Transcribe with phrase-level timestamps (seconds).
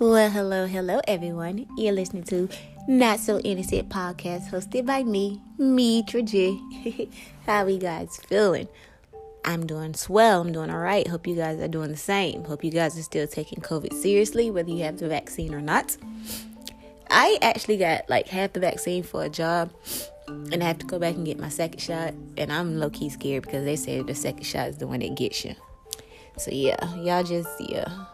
[0.00, 1.66] Well, hello, hello, everyone.
[1.76, 2.48] You're listening to
[2.86, 7.08] Not So Innocent podcast hosted by me, Mitra J.
[7.46, 8.68] How you guys feeling?
[9.44, 10.40] I'm doing swell.
[10.40, 11.04] I'm doing all right.
[11.08, 12.44] Hope you guys are doing the same.
[12.44, 15.96] Hope you guys are still taking COVID seriously, whether you have the vaccine or not.
[17.10, 19.72] I actually got like half the vaccine for a job,
[20.28, 22.14] and I have to go back and get my second shot.
[22.36, 25.16] And I'm low key scared because they say the second shot is the one that
[25.16, 25.56] gets you.
[26.36, 28.04] So yeah, y'all just yeah.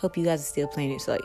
[0.00, 1.20] Hope you guys are still playing it safe.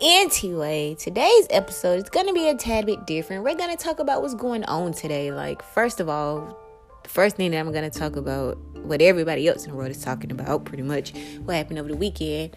[0.00, 3.44] Anyway, today's episode is going to be a tad bit different.
[3.44, 5.32] We're going to talk about what's going on today.
[5.32, 6.58] Like, first of all,
[7.02, 9.90] the first thing that I'm going to talk about, what everybody else in the world
[9.90, 11.12] is talking about, pretty much
[11.44, 12.56] what happened over the weekend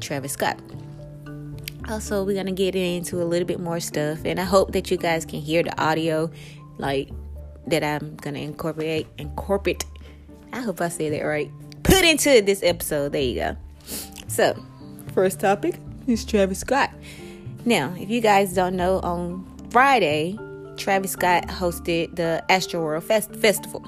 [0.00, 0.60] Travis Scott.
[1.88, 4.90] Also, we're going to get into a little bit more stuff, and I hope that
[4.90, 6.30] you guys can hear the audio,
[6.78, 7.10] like,
[7.66, 9.84] that I'm going to incorporate, incorporate,
[10.52, 11.50] I hope I said that right,
[11.82, 13.12] put into this episode.
[13.12, 13.56] There you go.
[14.28, 14.54] So,
[15.14, 16.90] first topic is Travis Scott.
[17.64, 20.38] Now, if you guys don't know, on Friday,
[20.76, 23.84] Travis Scott hosted the Astroworld Fest- Festival.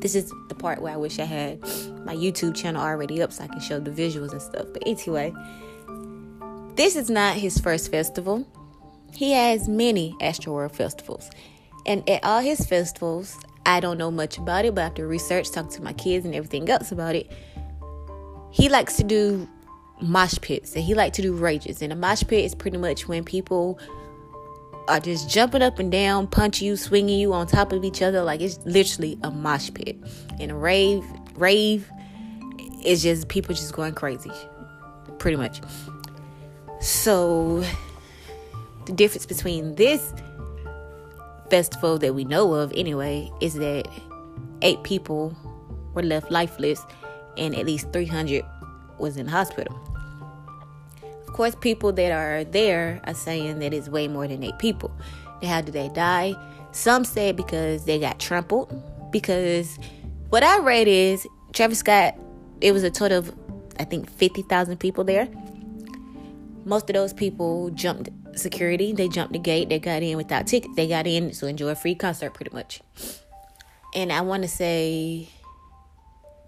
[0.00, 1.60] This is the part where I wish I had
[2.04, 4.66] my YouTube channel already up so I can show the visuals and stuff.
[4.72, 5.32] But anyway,
[6.76, 8.46] this is not his first festival.
[9.14, 11.30] He has many Astroworld festivals.
[11.86, 15.70] And at all his festivals, I don't know much about it, but after research, talk
[15.70, 17.30] to my kids and everything else about it,
[18.56, 19.46] he likes to do
[20.00, 21.82] mosh pits and he likes to do rages.
[21.82, 23.78] And a mosh pit is pretty much when people
[24.88, 28.22] are just jumping up and down, punching you, swinging you on top of each other.
[28.22, 29.98] Like it's literally a mosh pit.
[30.40, 31.04] And a rave,
[31.34, 31.90] rave
[32.82, 34.32] is just people just going crazy,
[35.18, 35.60] pretty much.
[36.80, 37.62] So
[38.86, 40.14] the difference between this
[41.50, 43.86] festival that we know of, anyway, is that
[44.62, 45.36] eight people
[45.92, 46.80] were left lifeless
[47.38, 48.44] and at least 300
[48.98, 49.78] was in hospital.
[51.26, 54.90] Of course, people that are there are saying that it's way more than eight people.
[55.42, 56.34] Now, how did they die?
[56.72, 58.82] Some said because they got trampled.
[59.10, 59.78] Because
[60.30, 62.14] what I read is Travis Scott,
[62.60, 63.34] it was a total of,
[63.78, 65.28] I think, 50,000 people there.
[66.64, 68.92] Most of those people jumped security.
[68.92, 69.68] They jumped the gate.
[69.68, 70.74] They got in without tickets.
[70.74, 72.80] They got in to enjoy a free concert, pretty much.
[73.94, 75.28] And I want to say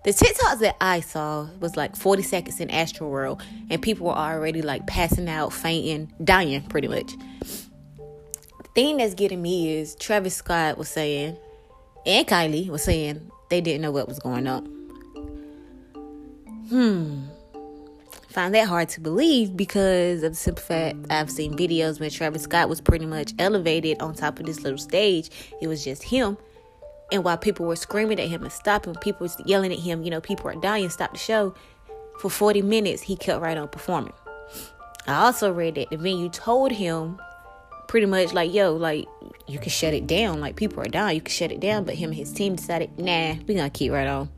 [0.08, 4.14] the TikToks that I saw was like 40 seconds in Astro Astroworld, and people were
[4.14, 7.14] already like passing out, fainting, dying, pretty much.
[7.41, 11.36] The thing that's getting me is Travis Scott was saying,
[12.06, 14.64] and Kylie was saying they didn't know what was going on.
[16.70, 17.25] Hmm.
[18.30, 22.44] Find that hard to believe because of the simple fact I've seen videos when Travis
[22.44, 25.30] Scott was pretty much elevated on top of this little stage.
[25.60, 26.38] It was just him
[27.10, 30.20] and while people were screaming at him and stopping, people yelling at him, you know,
[30.20, 31.54] people are dying, stop the show.
[32.20, 34.12] For 40 minutes, he kept right on performing.
[35.06, 37.19] I also read that the venue told him
[37.86, 39.08] pretty much like, yo, like,
[39.46, 40.41] you can shut it down.
[40.41, 41.84] Like, people are dying, you can shut it down.
[41.84, 44.28] But him and his team decided, nah, we're gonna keep right on.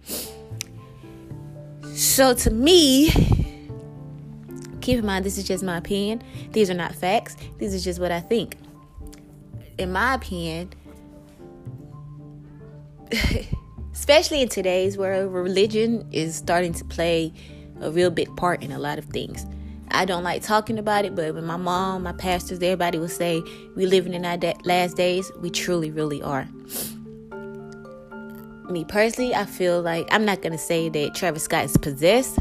[1.95, 3.11] So to me,
[4.81, 6.23] keep in mind, this is just my opinion.
[6.53, 8.57] These are not facts, these is just what I think.
[9.77, 10.73] In my opinion,
[13.93, 17.33] especially in today's where religion is starting to play
[17.81, 19.47] a real big part in a lot of things.
[19.93, 23.43] I don't like talking about it, but when my mom, my pastors, everybody will say
[23.75, 26.47] we living in our last days, we truly, really are.
[28.71, 32.39] Me personally, I feel like I'm not gonna say that Travis Scott is possessed,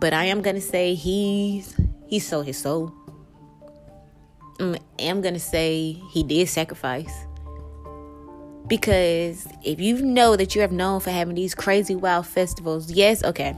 [0.00, 1.76] but I am gonna say he's
[2.08, 2.92] he sold his soul.
[4.58, 7.12] Mm, I'm gonna say he did sacrifice.
[8.70, 13.24] Because if you know that you have known for having these crazy wild festivals, yes,
[13.24, 13.56] okay.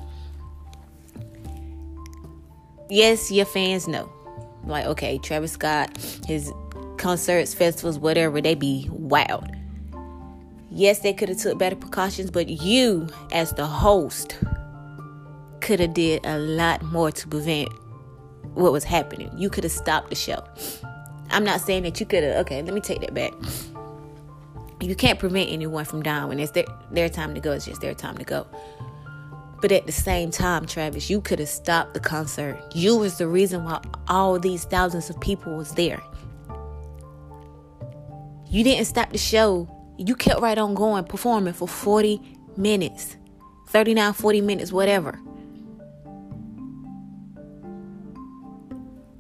[2.89, 4.11] Yes, your fans know.
[4.65, 6.51] Like, okay, Travis Scott, his
[6.97, 9.45] concerts, festivals, whatever, they be wild.
[10.71, 14.39] Yes, they could have took better precautions, but you as the host
[15.61, 17.69] could have did a lot more to prevent
[18.55, 19.31] what was happening.
[19.37, 20.43] You could have stopped the show.
[21.29, 23.35] I'm not saying that you could have okay, let me take that back
[24.83, 27.53] you can't prevent anyone from dying when it's their, their time to go.
[27.53, 28.47] It's just their time to go.
[29.61, 32.61] But at the same time, Travis, you could have stopped the concert.
[32.75, 36.03] You was the reason why all these thousands of people was there.
[38.49, 39.69] You didn't stop the show.
[39.99, 42.21] You kept right on going, performing for 40
[42.57, 43.17] minutes.
[43.69, 45.13] 39, 40 minutes, whatever.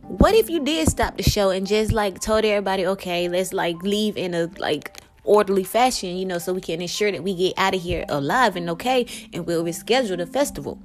[0.08, 3.80] What if you did stop the show and just like told everybody, okay, let's like
[3.82, 7.54] leave in a like orderly fashion, you know, so we can ensure that we get
[7.56, 10.78] out of here alive and okay and we'll reschedule the festival.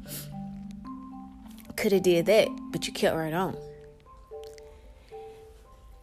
[1.76, 3.56] could have did that, but you kept right on.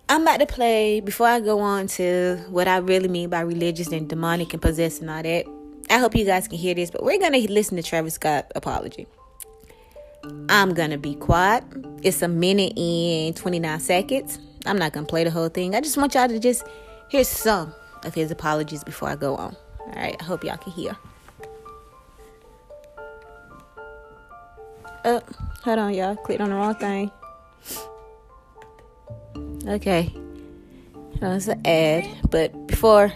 [0.09, 3.89] I'm about to play before I go on to what I really mean by religious
[3.89, 5.47] and demonic and possessed and all that.
[5.91, 9.07] I hope you guys can hear this, but we're gonna listen to Travis Scott apology.
[10.49, 11.65] I'm gonna be quiet.
[12.03, 14.39] It's a minute and 29 seconds.
[14.67, 15.75] I'm not gonna play the whole thing.
[15.75, 16.65] I just want y'all to just
[17.09, 19.57] hear some of his apologies before I go on.
[19.81, 20.97] All right, I hope y'all can hear.
[25.07, 25.21] Oh,
[25.63, 26.17] hold on, y'all.
[26.17, 27.11] Clicked on the wrong thing.
[29.69, 30.15] Okay.
[31.21, 32.09] That's an ad.
[32.31, 33.13] But before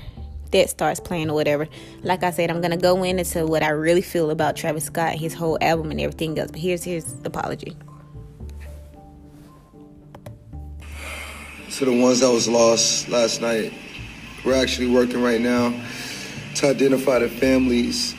[0.51, 1.67] that starts playing or whatever,
[2.03, 5.15] like I said, I'm gonna go in into what I really feel about Travis Scott,
[5.15, 6.51] his whole album and everything else.
[6.51, 7.77] But here's his apology.
[11.77, 13.73] To the ones that was lost last night,
[14.45, 15.75] we're actually working right now
[16.57, 18.15] to identify the families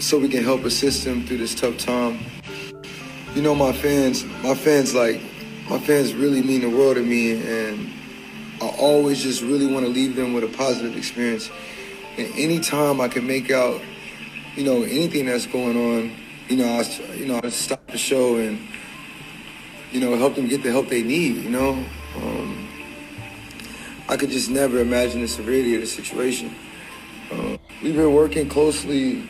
[0.00, 2.18] so we can help assist them through this tough time
[3.34, 5.20] you know, my fans, my fans like,
[5.68, 7.88] my fans really mean the world to me, and
[8.60, 11.50] I always just really want to leave them with a positive experience.
[12.16, 13.80] And anytime I can make out,
[14.56, 16.12] you know, anything that's going on,
[16.48, 18.58] you know, I, you know, I stop the show and,
[19.92, 21.36] you know, help them get the help they need.
[21.36, 21.84] You know,
[22.16, 22.67] um,
[24.08, 26.54] I could just never imagine the severity of the situation.
[27.30, 29.28] Uh, we've been working closely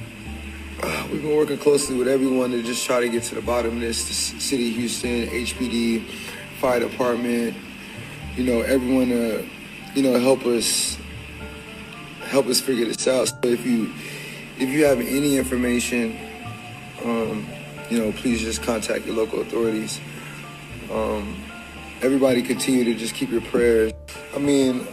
[0.81, 3.75] uh, we've been working closely with everyone to just try to get to the bottom
[3.75, 4.07] of this.
[4.07, 6.07] The city Houston, HPD,
[6.61, 7.57] fire department,
[8.37, 9.45] you know, everyone to,
[9.95, 10.97] you know, help us
[12.27, 13.27] help us figure this out.
[13.27, 13.93] So if you
[14.59, 16.17] if you have any information,
[17.05, 17.45] um,
[17.91, 20.01] you know, please just contact your local authorities.
[20.93, 21.43] Um,
[22.03, 23.93] everybody continue to just keep your prayers.
[24.39, 24.87] I mean,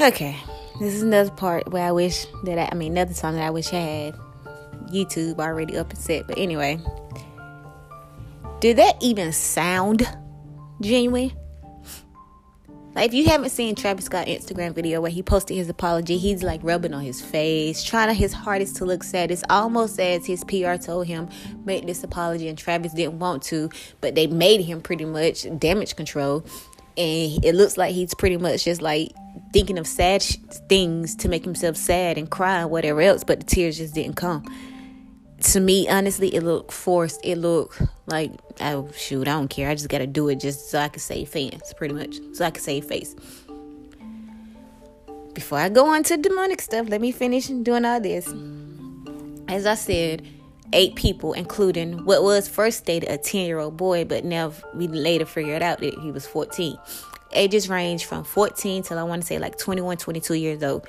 [0.00, 0.34] okay.
[0.80, 3.50] This is another part where I wish that I, I mean, another song that I
[3.50, 4.14] wish I had
[4.86, 6.26] YouTube already up and set.
[6.26, 6.80] But anyway,
[8.60, 10.08] did that even sound
[10.80, 11.32] genuine?
[12.94, 16.42] Like if you haven't seen Travis Scott Instagram video where he posted his apology, he's
[16.42, 19.30] like rubbing on his face, trying his hardest to look sad.
[19.30, 21.28] It's almost as his PR told him
[21.64, 23.70] make this apology, and Travis didn't want to,
[24.02, 26.44] but they made him pretty much damage control,
[26.96, 29.12] and it looks like he's pretty much just like
[29.52, 30.36] thinking of sad sh-
[30.68, 34.16] things to make himself sad and cry and whatever else, but the tears just didn't
[34.16, 34.44] come.
[35.40, 37.20] To me, honestly, it looked forced.
[37.24, 39.68] It looked like, oh, shoot, I don't care.
[39.68, 42.20] I just got to do it just so I can save fans, pretty much.
[42.32, 43.16] So I can save face.
[45.34, 48.32] Before I go on to demonic stuff, let me finish doing all this.
[49.48, 50.26] As I said,
[50.72, 54.88] eight people, including what was first stated a 10 year old boy, but now we
[54.88, 56.76] later figured out that he was 14
[57.34, 60.86] ages range from 14 till I want to say like 21, 22 years old.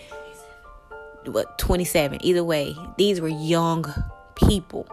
[1.25, 2.23] What, 27.
[2.25, 3.85] Either way, these were young
[4.35, 4.87] people.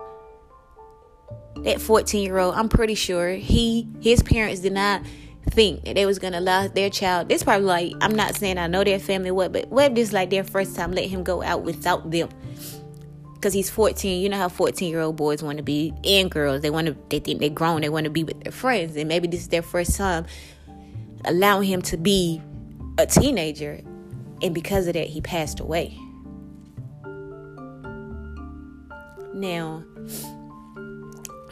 [1.57, 5.03] That 14 year old, I'm pretty sure he, his parents did not
[5.51, 7.29] think that they was gonna allow their child.
[7.29, 10.13] This probably like I'm not saying I know their family what, but what if this
[10.13, 12.29] like their first time let him go out without them?
[13.41, 14.21] Cause he's 14.
[14.21, 16.61] You know how 14 year old boys want to be and girls.
[16.61, 16.97] They want to.
[17.09, 17.81] They think they're grown.
[17.81, 20.27] They want to be with their friends, and maybe this is their first time
[21.25, 22.43] allowing him to be
[22.99, 23.81] a teenager.
[24.43, 25.97] And because of that, he passed away.
[29.33, 29.85] Now,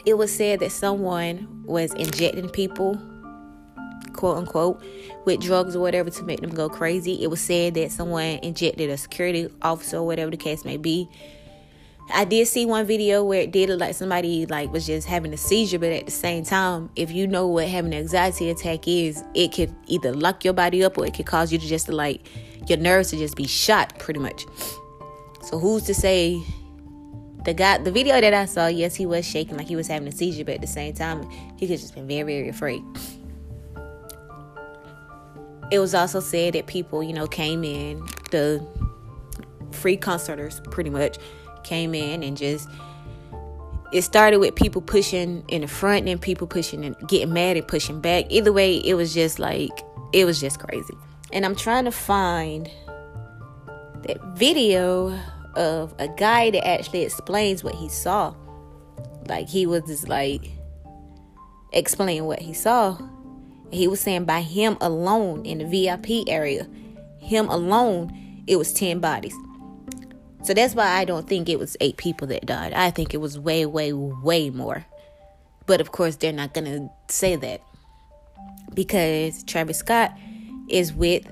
[0.05, 2.99] it was said that someone was injecting people,
[4.13, 4.83] quote unquote,
[5.25, 7.23] with drugs or whatever to make them go crazy.
[7.23, 11.09] It was said that someone injected a security officer or whatever the case may be
[12.11, 15.33] I did see one video where it did look like somebody like was just having
[15.33, 18.87] a seizure, but at the same time, if you know what having an anxiety attack
[18.87, 21.87] is, it could either lock your body up or it could cause you to just
[21.87, 22.21] like
[22.67, 24.45] your nerves to just be shot pretty much.
[25.43, 26.41] So who's to say
[27.45, 30.07] the guy the video that I saw, yes, he was shaking like he was having
[30.07, 32.83] a seizure, but at the same time, he could just been very, very afraid.
[35.71, 38.65] It was also said that people, you know, came in, the
[39.71, 41.17] free concerters pretty much
[41.63, 42.67] came in and just
[43.91, 47.67] it started with people pushing in the front and people pushing and getting mad and
[47.67, 48.25] pushing back.
[48.29, 49.71] Either way, it was just like
[50.13, 50.93] it was just crazy.
[51.31, 52.69] And I'm trying to find
[54.03, 55.17] that video
[55.55, 58.33] of a guy that actually explains what he saw.
[59.27, 60.49] Like he was just like
[61.73, 62.97] explaining what he saw.
[63.71, 66.67] He was saying by him alone in the VIP area,
[67.19, 69.35] him alone, it was 10 bodies.
[70.43, 72.73] So that's why I don't think it was eight people that died.
[72.73, 74.85] I think it was way, way, way more.
[75.65, 77.61] But of course, they're not going to say that
[78.73, 80.11] because Travis Scott
[80.69, 81.27] is with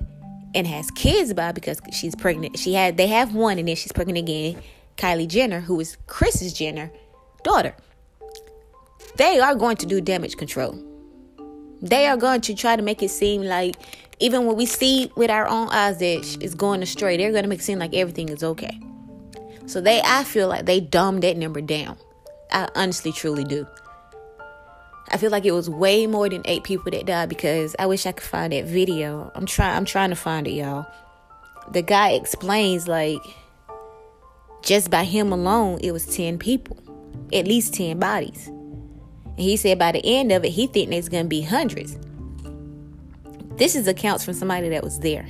[0.53, 2.57] and has kids by because she's pregnant.
[2.57, 4.61] She had they have one and then she's pregnant again.
[4.97, 6.91] Kylie Jenner, who is Kris's Jenner
[7.43, 7.75] daughter.
[9.15, 10.77] they are going to do damage control.
[11.81, 13.75] They are going to try to make it seem like
[14.19, 17.49] even when we see with our own eyes that it's going astray, they're going to
[17.49, 18.79] make it seem like everything is okay.
[19.67, 21.97] So they, I feel like they dumbed that number down.
[22.51, 23.67] I honestly, truly do.
[25.09, 28.05] I feel like it was way more than eight people that died because I wish
[28.05, 29.31] I could find that video.
[29.35, 29.75] I'm trying.
[29.75, 30.85] I'm trying to find it, y'all.
[31.71, 33.21] The guy explains like
[34.63, 36.77] just by him alone, it was ten people,
[37.33, 38.47] at least ten bodies.
[38.47, 41.97] And he said by the end of it, he think there's gonna be hundreds.
[43.55, 45.27] This is accounts from somebody that was there.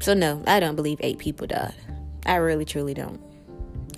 [0.00, 1.74] So no, I don't believe eight people died.
[2.26, 3.20] I really truly don't.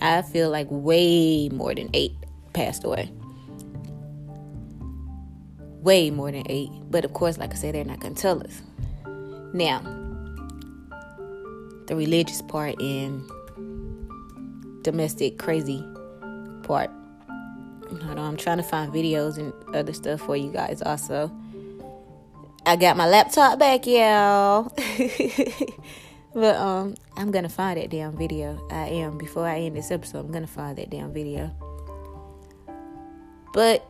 [0.00, 2.12] I feel like way more than eight
[2.52, 3.10] passed away.
[5.82, 6.70] Way more than eight.
[6.90, 8.62] But of course, like I said, they're not gonna tell us.
[9.52, 9.80] Now,
[11.86, 13.22] the religious part and
[14.82, 15.84] domestic crazy
[16.64, 16.90] part.
[17.88, 21.30] Hold on, I'm trying to find videos and other stuff for you guys also.
[22.66, 24.74] I got my laptop back, y'all.
[26.36, 28.68] but um, I'm gonna find that damn video.
[28.70, 30.18] I am before I end this episode.
[30.18, 31.50] I'm gonna find that damn video.
[33.54, 33.88] But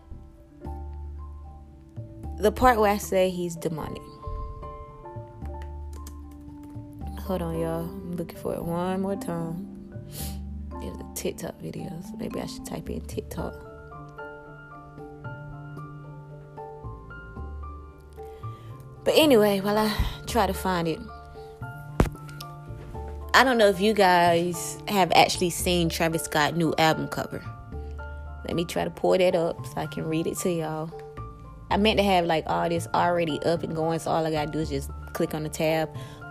[2.39, 4.01] the part where I say he's demonic.
[7.19, 7.81] Hold on, y'all.
[7.81, 9.67] I'm looking for it one more time.
[10.83, 12.17] It's a TikTok videos.
[12.17, 13.55] Maybe I should type in TikTok.
[19.03, 19.93] But anyway, while I
[20.29, 21.01] try to find it,
[23.37, 27.45] I don't know if you guys have actually seen Travis Scott's new album cover.
[28.47, 30.91] Let me try to pull that up so I can read it to y'all.
[31.69, 34.51] I meant to have like all this already up and going, so all I gotta
[34.51, 35.91] do is just click on the tab,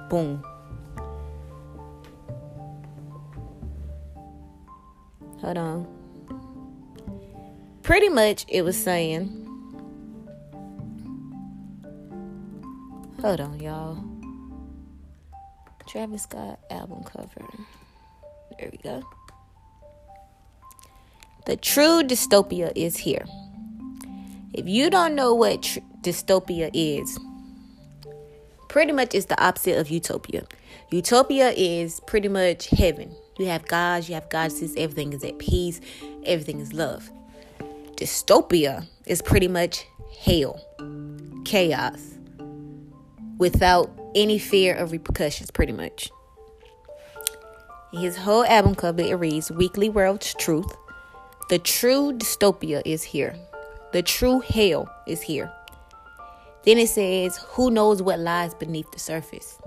[0.09, 0.43] boom.
[5.41, 5.87] Hold on.
[7.83, 9.43] Pretty much it was saying
[13.21, 14.14] Hold on, y'all.
[15.95, 17.47] Travis Scott album cover.
[18.59, 19.01] There we go.
[21.45, 23.23] The true dystopia is here.
[24.53, 27.17] If you don't know what tr- dystopia is,
[28.67, 30.43] pretty much it's the opposite of utopia.
[30.91, 33.15] Utopia is pretty much heaven.
[33.39, 35.79] You have gods, you have goddesses, everything is at peace,
[36.25, 37.09] everything is love.
[37.95, 39.85] Dystopia is pretty much
[40.25, 40.59] hell,
[41.45, 42.15] chaos,
[43.37, 46.09] without any fear of repercussions, pretty much.
[47.93, 50.75] His whole album cover it reads Weekly World's Truth.
[51.49, 53.35] The true dystopia is here.
[53.93, 55.51] The true hell is here.
[56.63, 59.59] Then it says, Who knows what lies beneath the surface?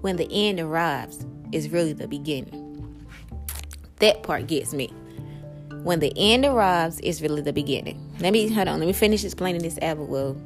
[0.00, 3.06] When the end arrives, is really the beginning.
[4.00, 4.92] That part gets me.
[5.82, 8.00] When the end arrives, is really the beginning.
[8.20, 8.80] Let me hold on.
[8.80, 10.08] Let me finish explaining this album.
[10.08, 10.36] Well,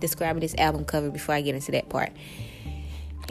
[0.00, 2.12] describing this album cover before I get into that part.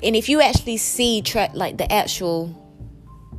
[0.04, 2.54] And if you actually see tra- like the actual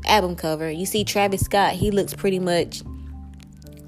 [0.07, 2.83] album cover, you see Travis Scott, he looks pretty much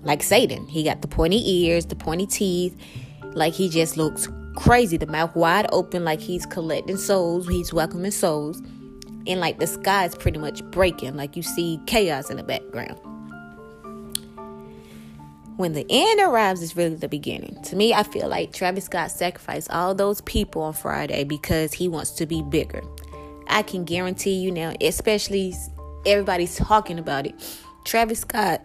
[0.03, 0.67] like Satan.
[0.67, 2.77] He got the pointy ears, the pointy teeth,
[3.35, 4.97] like he just looks crazy.
[4.97, 8.61] The mouth wide open, like he's collecting souls, he's welcoming souls.
[9.27, 12.99] And like the sky is pretty much breaking, like you see chaos in the background
[15.59, 17.61] when the end arrives is really the beginning.
[17.65, 21.89] To me, I feel like Travis Scott sacrificed all those people on Friday because he
[21.89, 22.81] wants to be bigger.
[23.49, 25.53] I can guarantee you now, especially
[26.07, 27.35] everybody's talking about it.
[27.85, 28.63] Travis Scott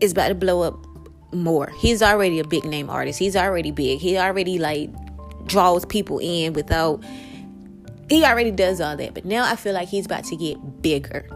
[0.00, 0.78] is about to blow up
[1.34, 1.70] more.
[1.76, 3.18] He's already a big name artist.
[3.18, 3.98] He's already big.
[3.98, 4.88] He already like
[5.44, 7.04] draws people in without
[8.08, 9.12] he already does all that.
[9.12, 11.28] But now I feel like he's about to get bigger.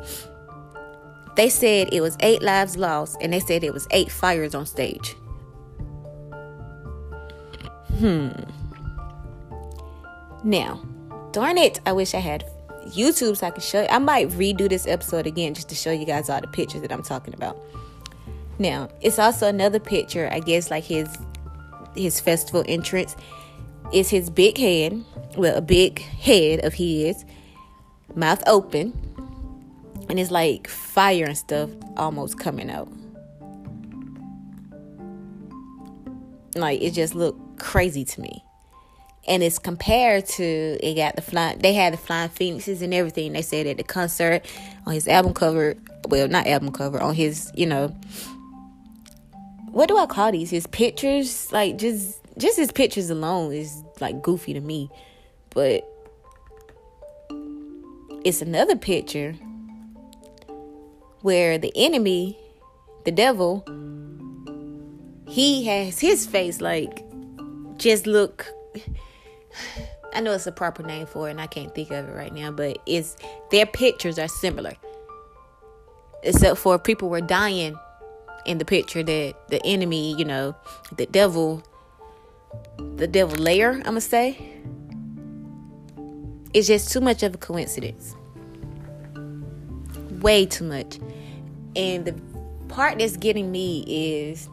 [1.39, 4.67] They said it was eight lives lost, and they said it was eight fires on
[4.67, 5.15] stage.
[8.01, 8.31] Hmm.
[10.43, 10.83] Now,
[11.31, 12.45] darn it, I wish I had
[12.89, 13.87] YouTube so I could show you.
[13.89, 16.91] I might redo this episode again just to show you guys all the pictures that
[16.91, 17.57] I'm talking about.
[18.59, 21.09] Now, it's also another picture, I guess, like his
[21.95, 23.15] his festival entrance.
[23.93, 25.05] Is his big head,
[25.37, 27.25] well, a big head of his,
[28.17, 29.08] mouth open,
[30.09, 32.89] and it's like fire and stuff almost coming out.
[36.55, 38.45] Like it just looked crazy to me.
[39.27, 43.35] And it's compared to it got the flying they had the flying phoenixes and everything.
[43.35, 44.47] They said at the concert
[44.87, 45.77] on his album cover,
[46.09, 47.89] well not album cover, on his, you know,
[49.71, 50.49] what do I call these?
[50.49, 54.89] His pictures, like just just his pictures alone is like goofy to me.
[55.51, 55.87] But
[58.25, 59.35] it's another picture
[61.23, 62.39] where the enemy
[63.09, 63.65] the devil,
[65.27, 67.03] he has his face like
[67.79, 68.47] just look.
[70.15, 72.35] I know it's a proper name for it, and I can't think of it right
[72.35, 73.17] now, but it's
[73.51, 74.75] their pictures are similar,
[76.23, 77.79] except for people were dying
[78.45, 80.55] in the picture that the enemy, you know,
[80.97, 81.63] the devil,
[82.97, 83.71] the devil layer.
[83.71, 84.53] I'm gonna say
[86.53, 88.15] it's just too much of a coincidence.
[90.21, 90.99] Way too much.
[91.77, 92.15] And the
[92.69, 94.49] part that's getting me is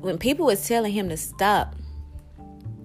[0.00, 1.74] when people was telling him to stop,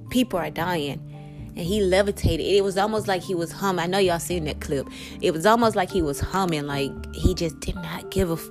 [0.09, 1.07] people are dying.
[1.55, 2.45] And he levitated.
[2.45, 3.83] It was almost like he was humming.
[3.83, 4.87] I know y'all seen that clip.
[5.21, 8.49] It was almost like he was humming, like he just did not give a, f-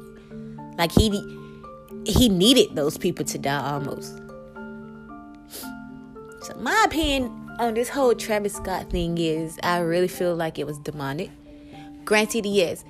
[0.76, 1.08] like he
[2.04, 4.18] he needed those people to die almost.
[6.42, 10.66] So my opinion on this whole Travis Scott thing is I really feel like it
[10.66, 11.30] was demonic.
[12.06, 12.84] Granted, yes,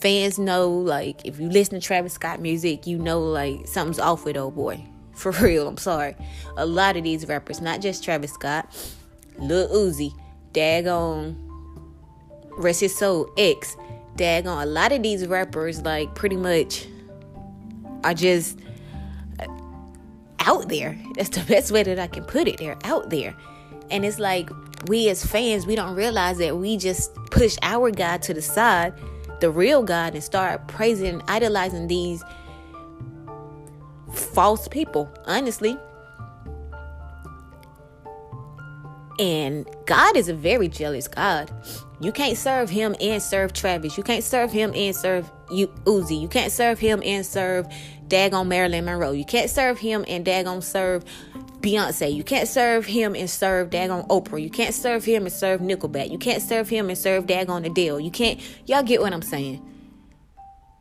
[0.00, 4.24] fans know like if you listen to Travis Scott music, you know like something's off
[4.24, 4.84] with old boy.
[5.14, 6.16] For real, I'm sorry.
[6.56, 8.74] A lot of these rappers, not just Travis Scott,
[9.38, 10.12] Lil Uzi,
[10.52, 11.36] Dagon,
[12.52, 13.76] Rest His Soul, X,
[14.16, 14.58] Dagon.
[14.58, 16.88] A lot of these rappers like pretty much
[18.02, 18.58] are just
[19.38, 19.46] uh,
[20.40, 20.98] out there.
[21.14, 22.58] That's the best way that I can put it.
[22.58, 23.36] They're out there.
[23.90, 24.50] And it's like
[24.86, 28.94] we as fans, we don't realize that we just push our God to the side,
[29.40, 32.22] the real God, and start praising, idolizing these
[34.12, 35.76] false people, honestly.
[39.18, 41.50] And God is a very jealous God.
[42.00, 43.98] You can't serve him and serve Travis.
[43.98, 46.18] You can't serve him and serve you Uzi.
[46.18, 47.68] You can't serve him and serve
[48.08, 49.12] daggone Marilyn Monroe.
[49.12, 51.04] You can't serve him and daggone serve
[51.60, 52.14] Beyonce.
[52.14, 54.42] You can't serve him and serve daggone Oprah.
[54.42, 56.10] You can't serve him and serve Nickelback.
[56.10, 58.00] You can't serve him and serve daggone Adele.
[58.00, 58.40] You can't.
[58.66, 59.64] Y'all get what I'm saying?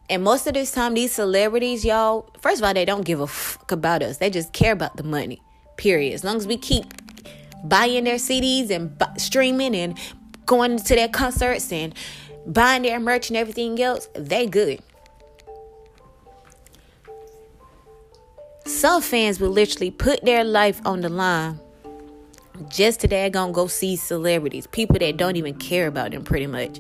[0.09, 3.27] And most of this time, these celebrities, y'all, first of all, they don't give a
[3.27, 4.17] fuck about us.
[4.17, 5.41] They just care about the money.
[5.77, 6.13] Period.
[6.13, 6.85] As long as we keep
[7.63, 9.97] buying their CDs and b- streaming and
[10.45, 11.93] going to their concerts and
[12.47, 14.79] buying their merch and everything else, they good.
[18.69, 21.59] Some fans will literally put their life on the line
[22.67, 26.45] just to they gonna go see celebrities, people that don't even care about them pretty
[26.45, 26.79] much.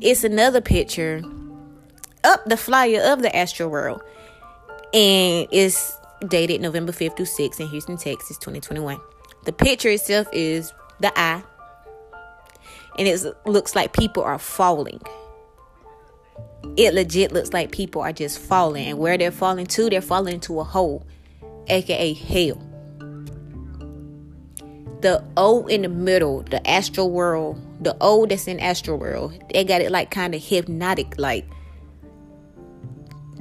[0.00, 1.20] It's another picture
[2.22, 4.00] up the flyer of the Astroworld.
[4.94, 8.98] And it's dated November 5th through 6th in Houston, Texas, 2021.
[9.44, 11.42] The picture itself is the eye.
[12.96, 15.00] And it looks like people are falling.
[16.76, 18.86] It legit looks like people are just falling.
[18.86, 21.06] And where they're falling to, they're falling into a hole,
[21.68, 22.62] aka hell.
[25.00, 29.64] The O in the middle, the astral world, the O that's in astral world, they
[29.64, 31.48] got it like kind of hypnotic, like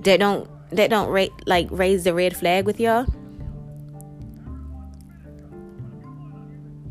[0.04, 3.06] that don't that don't ra- like raise the red flag with y'all.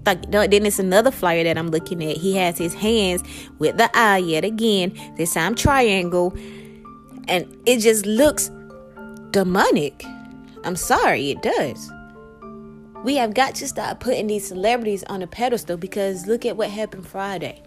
[0.06, 2.16] Like then it's another flyer that I'm looking at.
[2.16, 3.22] He has his hands
[3.58, 4.96] with the eye yet again.
[5.16, 6.32] This time triangle,
[7.28, 8.50] and it just looks
[9.32, 10.04] demonic.
[10.64, 11.90] I'm sorry, it does.
[13.04, 16.70] We have got to stop putting these celebrities on a pedestal because look at what
[16.70, 17.62] happened Friday.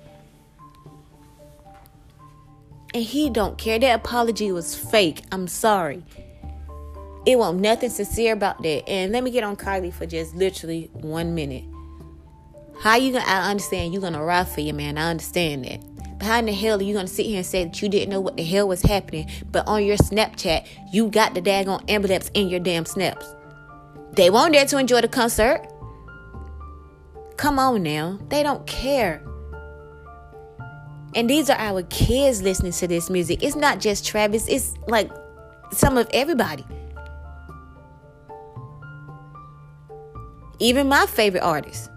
[2.94, 3.80] And he don't care.
[3.80, 5.24] That apology was fake.
[5.32, 6.04] I'm sorry.
[7.26, 8.90] It wasn't nothing sincere about that.
[8.90, 11.64] And let me get on Kylie for just literally one minute.
[12.80, 14.98] How you gonna I understand you're gonna ride for your man.
[14.98, 15.84] I understand that.
[16.18, 18.10] But how in the hell are you gonna sit here and say that you didn't
[18.10, 22.32] know what the hell was happening, but on your Snapchat, you got the daggone emblems
[22.34, 23.26] in your damn snaps?
[24.14, 25.66] They weren't there to enjoy the concert.
[27.36, 28.18] Come on now.
[28.30, 29.24] They don't care.
[31.16, 33.44] And these are our kids listening to this music.
[33.44, 35.12] It's not just Travis, it's like
[35.72, 36.66] some of everybody.
[40.60, 41.90] Even my favorite artists.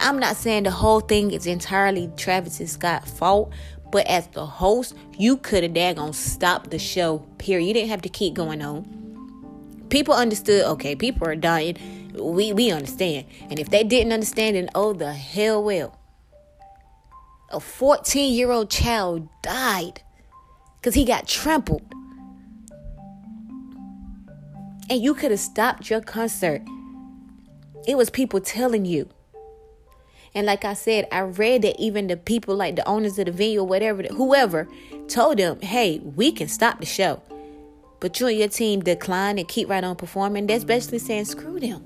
[0.00, 3.52] I'm not saying the whole thing is entirely Travis Scott's fault,
[3.92, 7.66] but as the host, you could have daggone stopped the show, period.
[7.66, 8.86] You didn't have to keep going on.
[9.90, 11.76] People understood, okay, people are dying.
[12.14, 13.26] We we understand.
[13.50, 15.98] And if they didn't understand, then oh the hell well.
[17.50, 20.00] A 14 year old child died
[20.80, 21.82] because he got trampled.
[24.88, 26.62] And you could have stopped your concert.
[27.86, 29.10] It was people telling you.
[30.34, 33.32] And like I said, I read that even the people, like the owners of the
[33.32, 34.68] venue or whatever, whoever,
[35.08, 37.20] told them, hey, we can stop the show.
[37.98, 40.46] But you and your team decline and keep right on performing.
[40.46, 41.84] That's basically saying, screw them.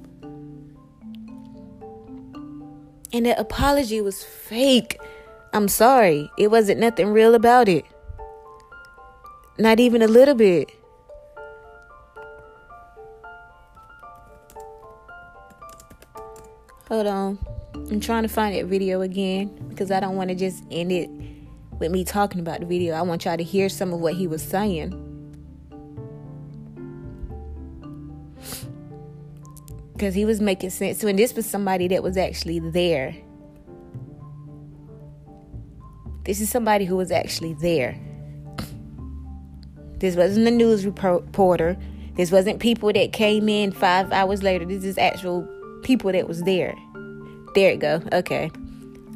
[3.13, 5.01] And the apology was fake.
[5.53, 6.31] I'm sorry.
[6.37, 7.85] It wasn't nothing real about it.
[9.59, 10.71] Not even a little bit.
[16.89, 17.54] Hold on.
[17.75, 21.11] I'm trying to find that video again because I don't want to just end it
[21.79, 22.95] with me talking about the video.
[22.95, 25.01] I want y'all to hear some of what he was saying.
[29.93, 30.99] Because he was making sense.
[31.01, 33.15] So, and this was somebody that was actually there.
[36.25, 37.99] This is somebody who was actually there.
[39.99, 41.77] This wasn't a news reporter.
[42.15, 44.65] This wasn't people that came in five hours later.
[44.65, 45.47] This is actual
[45.83, 46.75] people that was there.
[47.55, 48.03] There it go.
[48.13, 48.51] Okay.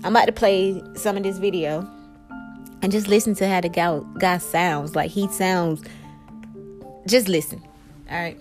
[0.04, 1.80] I'm about to play some of this video
[2.82, 4.94] and just listen to how the guy, guy sounds.
[4.94, 5.82] Like he sounds.
[7.06, 7.60] Just listen.
[8.10, 8.38] All right.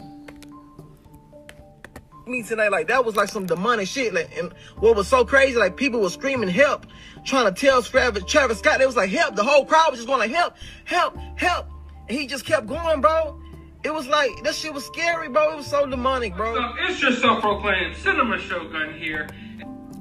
[2.27, 4.13] Me tonight, like that was like some demonic shit.
[4.13, 6.85] Like, and what was so crazy, like people were screaming help,
[7.25, 8.79] trying to tell Travis, Travis Scott.
[8.79, 9.35] They was like help.
[9.35, 11.67] The whole crowd was just going like help, help, help.
[12.07, 13.41] And he just kept going, bro.
[13.83, 15.53] It was like that shit was scary, bro.
[15.53, 16.55] It was so demonic, bro.
[16.81, 19.29] It's your self-proclaimed cinema shogun here.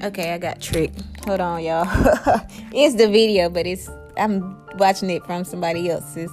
[0.03, 1.03] Okay, I got tricked.
[1.27, 1.87] Hold on, y'all.
[2.73, 6.31] it's the video, but it's I'm watching it from somebody else's.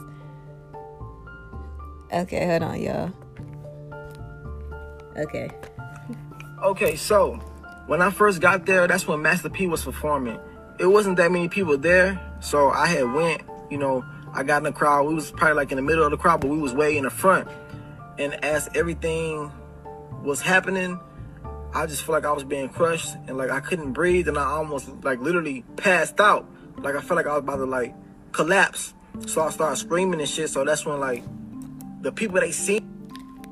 [2.12, 3.12] Okay, hold on, y'all.
[5.17, 5.49] Okay.
[6.62, 7.34] Okay, so
[7.88, 10.39] when I first got there, that's when Master P was performing.
[10.80, 14.63] It wasn't that many people there, so I had went, you know, I got in
[14.63, 15.08] the crowd.
[15.08, 17.04] We was probably like in the middle of the crowd, but we was way in
[17.04, 17.47] the front.
[18.17, 19.52] And as everything
[20.23, 20.99] was happening,
[21.76, 24.44] I just felt like I was being crushed and like I couldn't breathe and I
[24.44, 26.48] almost like literally passed out.
[26.78, 27.96] Like I felt like I was about to like
[28.32, 28.94] collapse.
[29.26, 30.50] So I started screaming and shit.
[30.50, 31.24] So that's when like
[32.02, 32.82] the people they see.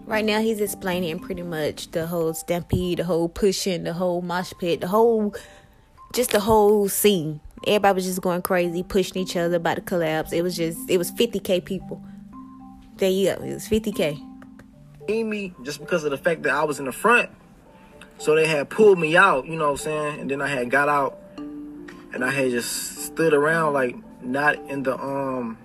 [0.06, 4.54] Right now he's explaining pretty much the whole stampede, the whole pushing, the whole mosh
[4.60, 5.34] pit, the whole
[6.14, 7.40] just the whole scene.
[7.66, 10.34] Everybody was just going crazy, pushing each other about to collapse.
[10.34, 12.04] It was just, it was 50K people.
[12.98, 13.44] There you go.
[13.44, 14.28] It was 50K.
[15.08, 17.30] Me just because of the fact that I was in the front.
[18.22, 20.20] So they had pulled me out, you know what I'm saying?
[20.20, 24.84] And then I had got out and I had just stood around like not in
[24.84, 25.58] the um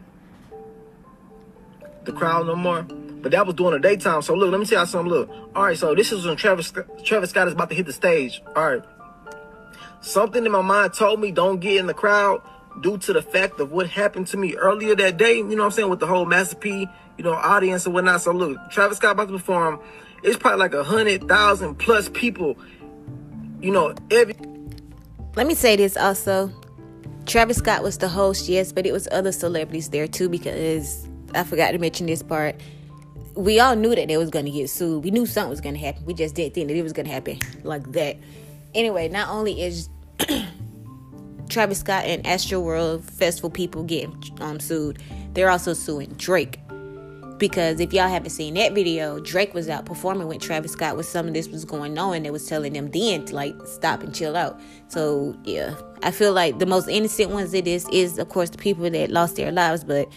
[2.05, 2.83] the crowd no more.
[2.83, 4.23] But that was during the daytime.
[4.23, 5.13] So look, let me tell you something.
[5.13, 5.77] Look, all right.
[5.77, 6.73] So this is when Travis
[7.05, 8.41] Travis Scott is about to hit the stage.
[8.57, 8.83] All right.
[10.01, 12.41] Something in my mind told me don't get in the crowd
[12.81, 15.37] due to the fact of what happened to me earlier that day.
[15.37, 15.91] You know what I'm saying?
[15.91, 16.89] With the whole Master P,
[17.19, 18.23] you know, audience and whatnot.
[18.23, 19.79] So look, Travis Scott about to perform.
[20.27, 22.59] It's probably like a hundred thousand plus people.
[23.63, 24.35] You know, every.
[25.37, 26.53] Let me say this also.
[27.27, 31.45] Travis Scott was the host, yes, but it was other celebrities there too because I
[31.45, 32.61] forgot to mention this part.
[33.37, 35.05] We all knew that they was gonna get sued.
[35.05, 36.05] We knew something was gonna happen.
[36.05, 38.17] We just didn't think that it was gonna happen like that.
[38.75, 39.89] Anyway, not only is
[41.49, 45.01] Travis Scott and Astroworld Festival people getting um, sued,
[45.35, 46.59] they're also suing Drake.
[47.39, 51.05] Because if y'all haven't seen that video, Drake was out performing with Travis Scott when
[51.05, 54.03] some of this was going on, and they was telling them then to like stop
[54.03, 54.59] and chill out.
[54.89, 58.59] So yeah, I feel like the most innocent ones of this is, of course, the
[58.59, 59.85] people that lost their lives.
[59.85, 60.09] But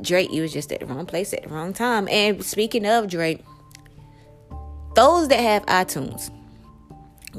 [0.00, 2.08] Drake, you was just at the wrong place at the wrong time.
[2.08, 3.42] And speaking of Drake,
[4.94, 6.30] those that have iTunes,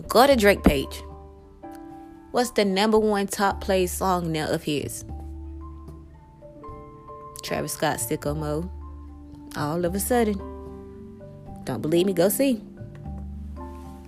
[0.10, 1.04] go to Drake page.
[2.32, 5.06] What's the number one top play song now of his?
[7.48, 8.70] Travis Scott Sicko Mode.
[9.56, 10.38] All of a sudden.
[11.64, 12.12] Don't believe me?
[12.12, 12.62] Go see.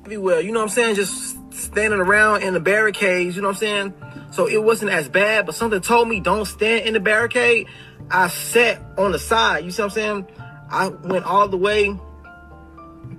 [0.04, 0.96] Everywhere, you know what I'm saying?
[0.96, 3.94] Just standing around in the barricades, you know what I'm saying?
[4.32, 7.68] So it wasn't as bad, but something told me don't stand in the barricade.
[8.12, 10.28] I sat on the side, you see what I'm saying?
[10.70, 11.98] I went all the way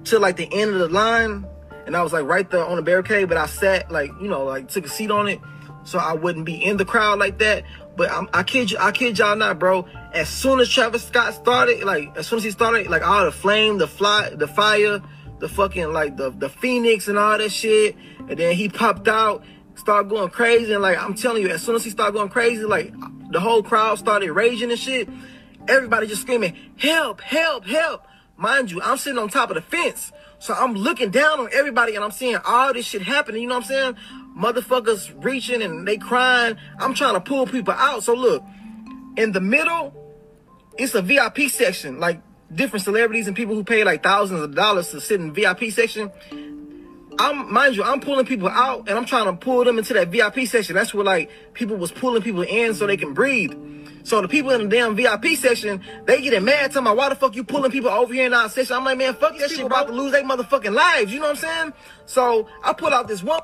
[0.04, 1.46] to like the end of the line,
[1.86, 4.44] and I was like right there on the barricade, but I sat like, you know,
[4.44, 5.40] like took a seat on it
[5.90, 7.64] so I wouldn't be in the crowd like that.
[7.96, 9.86] But I'm, I kid you, I kid y'all not, bro.
[10.12, 13.32] As soon as Travis Scott started, like as soon as he started, like all the
[13.32, 15.02] flame, the fly, the fire,
[15.40, 17.96] the fucking like the the phoenix and all that shit,
[18.28, 21.74] and then he popped out, started going crazy, and like I'm telling you, as soon
[21.74, 22.94] as he started going crazy, like
[23.30, 25.08] the whole crowd started raging and shit.
[25.68, 27.20] Everybody just screaming, "Help!
[27.20, 27.66] Help!
[27.66, 30.12] Help!" Mind you, I'm sitting on top of the fence.
[30.38, 33.42] So I'm looking down on everybody and I'm seeing all this shit happening.
[33.42, 33.96] You know what I'm saying?
[34.36, 36.56] Motherfuckers reaching and they crying.
[36.78, 38.02] I'm trying to pull people out.
[38.04, 38.42] So look,
[39.16, 39.94] in the middle,
[40.78, 42.00] it's a VIP section.
[42.00, 42.22] Like
[42.54, 46.10] different celebrities and people who pay like thousands of dollars to sit in VIP section.
[47.18, 50.08] I'm mind you, I'm pulling people out and I'm trying to pull them into that
[50.08, 50.74] VIP section.
[50.74, 53.52] That's where like people was pulling people in so they can breathe.
[54.04, 57.14] So the people in the damn VIP section, they getting mad talking about why the
[57.14, 58.74] fuck you pulling people over here in our section.
[58.74, 61.12] I'm like, man, fuck that shit, about to lose their motherfucking lives.
[61.12, 61.72] You know what I'm saying?
[62.06, 63.42] So I pull out this one.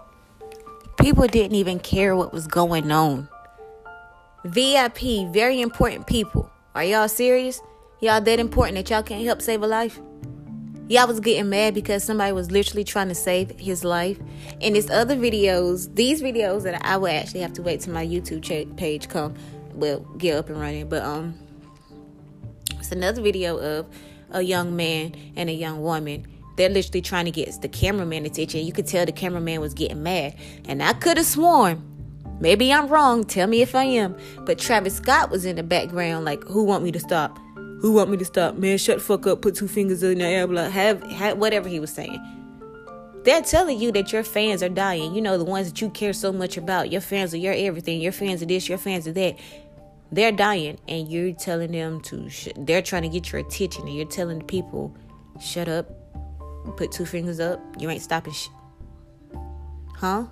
[0.98, 3.28] People didn't even care what was going on.
[4.44, 6.50] VIP, very important people.
[6.74, 7.60] Are y'all serious?
[8.00, 10.00] Y'all that important that y'all can't help save a life?
[10.88, 14.18] Y'all was getting mad because somebody was literally trying to save his life.
[14.60, 18.06] And this other videos, these videos that I will actually have to wait till my
[18.06, 19.34] YouTube page come,
[19.72, 20.88] will get up and running.
[20.88, 21.34] But um,
[22.78, 23.86] it's another video of
[24.30, 26.26] a young man and a young woman.
[26.56, 28.66] They're literally trying to get the cameraman attention.
[28.66, 30.34] You could tell the cameraman was getting mad,
[30.66, 31.82] and I could have sworn.
[32.40, 33.24] Maybe I'm wrong.
[33.24, 34.16] Tell me if I am.
[34.44, 37.38] But Travis Scott was in the background, like, who want me to stop?
[37.80, 38.56] Who want me to stop?
[38.56, 39.42] Man, shut the fuck up.
[39.42, 40.46] Put two fingers in the air.
[40.46, 42.20] Blah, have, have whatever he was saying.
[43.24, 45.14] They're telling you that your fans are dying.
[45.14, 46.92] You know, the ones that you care so much about.
[46.92, 48.00] Your fans are your everything.
[48.00, 48.68] Your fans are this.
[48.68, 49.36] Your fans are that.
[50.12, 52.30] They're dying, and you're telling them to.
[52.30, 54.96] Sh- they're trying to get your attention, and you're telling people,
[55.40, 56.05] "Shut up.
[56.76, 57.60] Put two fingers up.
[57.78, 58.34] You ain't stopping."
[59.96, 60.26] Huh?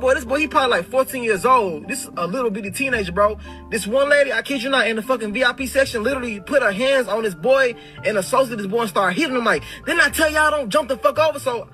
[0.00, 1.86] boy, this boy, he probably like 14 years old.
[1.86, 3.38] This a little bitty teenager, bro.
[3.70, 6.72] This one lady, I kid you not, in the fucking VIP section, literally put her
[6.72, 10.08] hands on this boy and assaulted this boy and started hitting him like, didn't I
[10.08, 11.38] tell y'all don't jump the fuck over?
[11.38, 11.68] So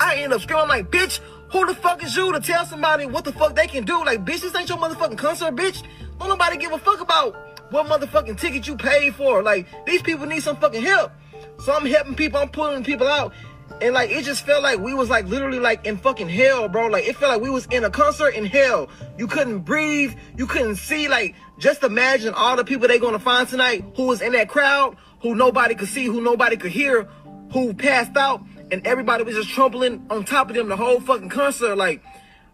[0.00, 1.20] I end up screaming like, bitch,
[1.52, 4.04] who the fuck is you to tell somebody what the fuck they can do?
[4.04, 5.82] Like, bitch, this ain't your motherfucking concert, bitch.
[6.18, 9.42] Don't nobody give a fuck about what motherfucking ticket you paid for.
[9.42, 11.12] Like, these people need some fucking help.
[11.60, 13.32] So I'm helping people, I'm pulling people out.
[13.80, 16.86] And like it just felt like we was like literally like in fucking hell, bro.
[16.86, 18.88] Like it felt like we was in a concert in hell.
[19.16, 21.06] You couldn't breathe, you couldn't see.
[21.06, 24.96] Like just imagine all the people they gonna find tonight who was in that crowd,
[25.20, 27.08] who nobody could see, who nobody could hear,
[27.52, 31.28] who passed out, and everybody was just trampling on top of them the whole fucking
[31.28, 31.76] concert.
[31.76, 32.02] Like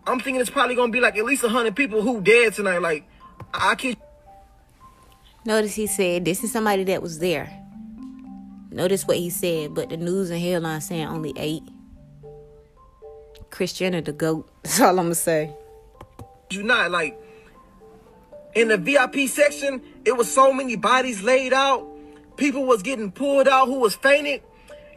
[0.06, 2.82] I'm thinking it's probably gonna be like at least hundred people who dead tonight.
[2.82, 3.08] Like
[3.54, 3.98] I can't.
[5.46, 7.50] Notice he said this is somebody that was there.
[8.70, 11.62] Notice what he said, but the news and headline saying only eight.
[13.72, 14.50] Jenner the goat.
[14.64, 15.54] That's all I'm gonna say.
[16.50, 17.16] You not like
[18.54, 21.86] in the VIP section, it was so many bodies laid out.
[22.36, 24.42] People was getting pulled out who was fainted.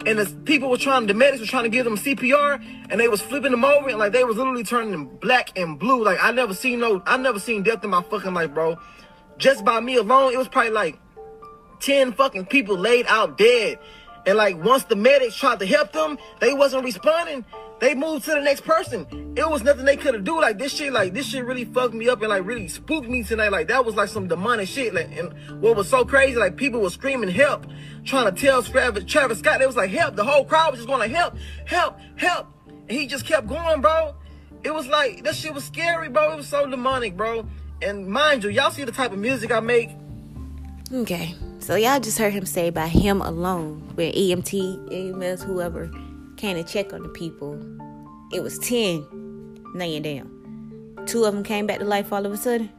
[0.06, 3.08] And the people were trying, the medics were trying to give them CPR, and they
[3.08, 6.04] was flipping them over, and like they was literally turning black and blue.
[6.04, 8.78] Like I never seen no, I never seen death in my fucking life, bro.
[9.38, 11.00] Just by me alone, it was probably like
[11.80, 13.80] 10 fucking people laid out dead.
[14.26, 17.46] And like once the medics tried to help them, they wasn't responding.
[17.80, 19.06] They moved to the next person.
[19.38, 20.42] It was nothing they could have do.
[20.42, 23.24] Like this shit, like this shit really fucked me up and like really spooked me
[23.24, 23.52] tonight.
[23.52, 24.94] Like that was like some demonic shit.
[24.94, 27.68] Like and what was so crazy, like people were screaming help,
[28.04, 29.60] trying to tell Travis, Travis Scott.
[29.60, 30.16] They was like help.
[30.16, 32.48] The whole crowd was just going like help, help, help.
[32.68, 34.16] And he just kept going, bro.
[34.64, 36.34] It was like that shit was scary, bro.
[36.34, 37.48] It was so demonic, bro.
[37.82, 39.92] And mind you, y'all see the type of music I make.
[40.92, 41.36] Okay.
[41.60, 45.92] So y'all just heard him say by him alone, where EMT, EMS, whoever
[46.38, 47.60] came to check on the people,
[48.34, 51.04] it was 10 laying down.
[51.06, 52.70] Two of them came back to life all of a sudden.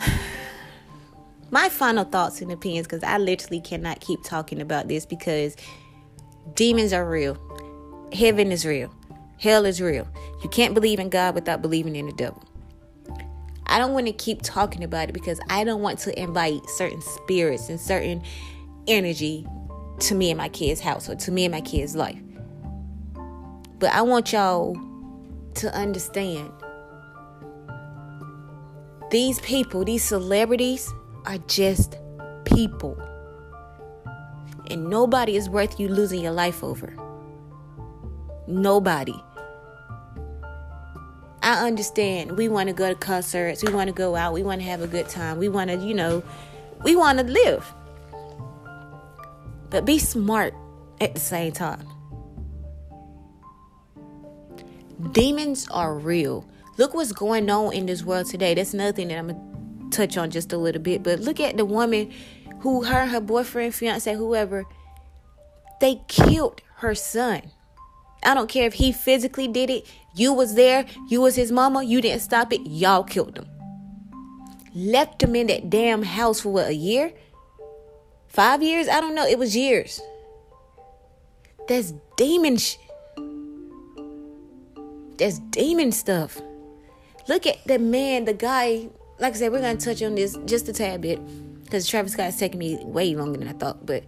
[1.50, 5.56] My final thoughts and opinions, because I literally cannot keep talking about this because
[6.54, 7.38] demons are real.
[8.12, 8.92] Heaven is real.
[9.38, 10.08] Hell is real.
[10.42, 12.42] You can't believe in God without believing in the devil.
[13.66, 17.02] I don't want to keep talking about it because I don't want to invite certain
[17.02, 18.22] spirits and certain
[18.86, 19.46] energy
[20.00, 22.18] to me and my kids' house or to me and my kids' life.
[23.78, 24.76] But I want y'all
[25.54, 26.50] to understand
[29.10, 30.92] these people, these celebrities,
[31.26, 31.96] are just
[32.44, 33.00] people.
[34.68, 36.94] And nobody is worth you losing your life over.
[38.46, 39.22] Nobody.
[41.42, 42.36] I understand.
[42.36, 43.62] We want to go to concerts.
[43.62, 44.32] We want to go out.
[44.32, 45.38] We want to have a good time.
[45.38, 46.22] We want to, you know,
[46.82, 47.72] we want to live.
[49.70, 50.54] But be smart
[51.00, 51.86] at the same time.
[55.12, 56.48] Demons are real.
[56.78, 58.54] Look what's going on in this world today.
[58.54, 61.02] That's nothing that I'm going to touch on just a little bit.
[61.02, 62.12] But look at the woman
[62.60, 64.64] who, her, her boyfriend, fiance, whoever,
[65.80, 67.52] they killed her son.
[68.24, 69.86] I don't care if he physically did it.
[70.14, 70.86] You was there.
[71.08, 71.82] You was his mama.
[71.84, 72.62] You didn't stop it.
[72.66, 73.46] Y'all killed him.
[74.74, 77.12] Left him in that damn house for what, a year?
[78.28, 78.88] Five years?
[78.88, 79.26] I don't know.
[79.26, 80.00] It was years.
[81.68, 82.80] That's demon shit.
[85.18, 86.40] That's demon stuff.
[87.28, 88.88] Look at the man, the guy.
[89.18, 91.20] Like I said, we're gonna touch on this just a tad bit
[91.64, 93.86] because Travis Scott's taking me way longer than I thought.
[93.86, 94.04] But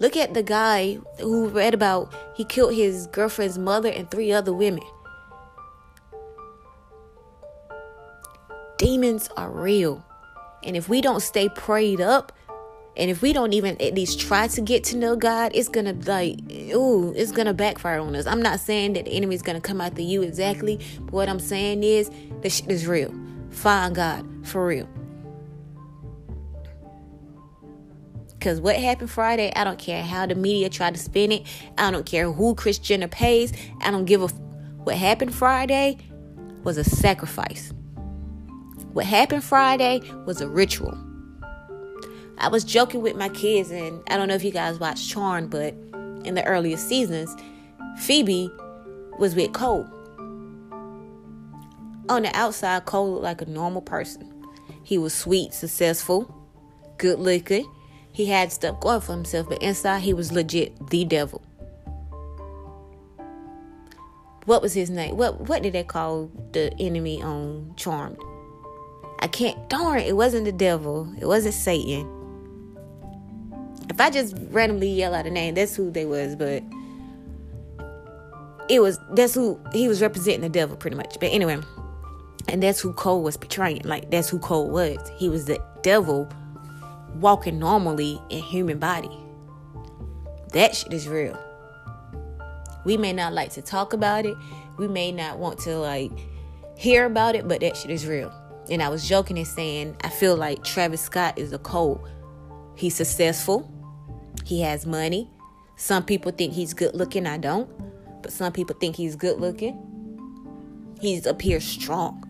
[0.00, 4.52] look at the guy who read about he killed his girlfriend's mother and three other
[4.52, 4.84] women.
[8.78, 10.04] Demons are real.
[10.64, 12.32] And if we don't stay prayed up
[12.98, 15.94] And if we don't even at least try to get to know God, it's gonna
[16.06, 16.40] like,
[16.74, 18.26] ooh, it's gonna backfire on us.
[18.26, 21.84] I'm not saying that the enemy's gonna come after you exactly, but what I'm saying
[21.84, 23.14] is this shit is real.
[23.50, 24.88] Find God for real.
[28.38, 31.42] Because what happened Friday, I don't care how the media tried to spin it.
[31.76, 33.52] I don't care who Kris Jenner pays.
[33.80, 34.28] I don't give a.
[34.84, 35.98] What happened Friday
[36.62, 37.72] was a sacrifice.
[38.92, 40.96] What happened Friday was a ritual.
[42.38, 45.50] I was joking with my kids, and I don't know if you guys watched Charmed,
[45.50, 45.74] but
[46.24, 47.34] in the earlier seasons,
[47.98, 48.52] Phoebe
[49.18, 49.84] was with Cole.
[52.08, 54.32] On the outside, Cole looked like a normal person.
[54.84, 56.32] He was sweet, successful,
[56.98, 57.66] good looking
[58.18, 61.40] he had stuff going for himself, but inside he was legit the devil.
[64.44, 65.16] What was his name?
[65.16, 68.18] What what did they call the enemy on Charmed?
[69.20, 71.08] I can't darn it wasn't the devil.
[71.20, 72.12] It wasn't Satan.
[73.88, 76.64] If I just randomly yell out a name, that's who they was, but
[78.68, 81.20] it was that's who he was representing the devil pretty much.
[81.20, 81.60] But anyway,
[82.48, 83.82] and that's who Cole was portraying.
[83.84, 84.98] Like that's who Cole was.
[85.18, 86.28] He was the devil
[87.18, 89.10] walking normally in human body.
[90.52, 91.38] That shit is real.
[92.84, 94.36] We may not like to talk about it.
[94.78, 96.12] We may not want to like
[96.76, 98.32] hear about it, but that shit is real.
[98.70, 102.06] And I was joking and saying, I feel like Travis Scott is a Cole.
[102.76, 103.70] He's successful.
[104.44, 105.30] He has money.
[105.76, 107.26] Some people think he's good looking.
[107.26, 107.68] I don't.
[108.22, 109.84] But some people think he's good looking.
[111.00, 112.24] He's appears strong.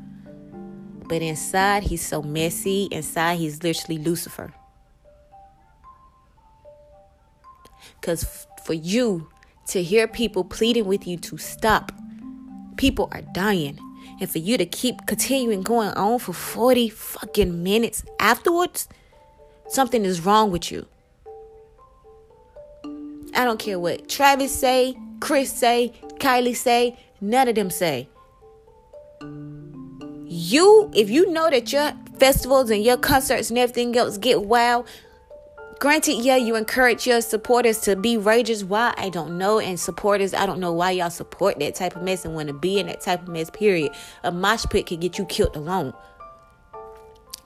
[1.09, 2.89] But inside, he's so messy.
[2.91, 4.53] Inside, he's literally Lucifer.
[8.01, 9.29] Because for you
[9.69, 11.93] to hear people pleading with you to stop,
[12.77, 13.79] people are dying.
[14.21, 18.89] And for you to keep continuing going on for 40 fucking minutes afterwards,
[19.69, 20.87] something is wrong with you.
[23.35, 28.09] I don't care what Travis say, Kris say, Kylie say, none of them say.
[29.21, 34.89] You, if you know that your festivals and your concerts and everything else get wild,
[35.79, 38.65] Granted, yeah, you encourage your supporters to be rages.
[38.65, 38.93] Why?
[38.97, 39.61] I don't know.
[39.61, 42.55] And supporters, I don't know why y'all support that type of mess and want to
[42.55, 43.93] be in that type of mess, period.
[44.25, 45.95] A mosh pit can get you killed alone.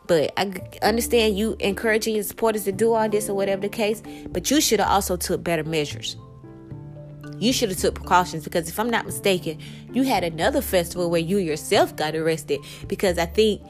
[0.06, 4.02] But I understand you encouraging your supporters to do all this or whatever the case.
[4.30, 6.16] But you should have also took better measures.
[7.38, 9.58] You should have took precautions because if I'm not mistaken,
[9.92, 13.60] you had another festival where you yourself got arrested because I think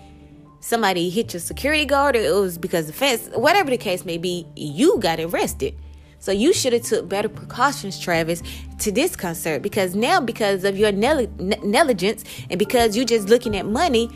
[0.62, 4.16] somebody hit your security guard or it was because the fence, whatever the case may
[4.16, 5.75] be, you got arrested.
[6.20, 8.44] So you should have took better precautions, Travis,
[8.79, 13.66] to this concert because now because of your negligence and because you're just looking at
[13.66, 14.09] money,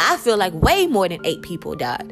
[0.00, 2.10] I feel like way more than eight people died,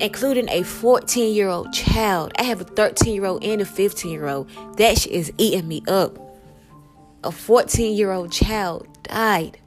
[0.00, 2.32] including a 14 year old child.
[2.36, 4.50] I have a 13 year old and a 15 year old.
[4.76, 6.18] That shit is eating me up.
[7.22, 9.60] A 14 year old child died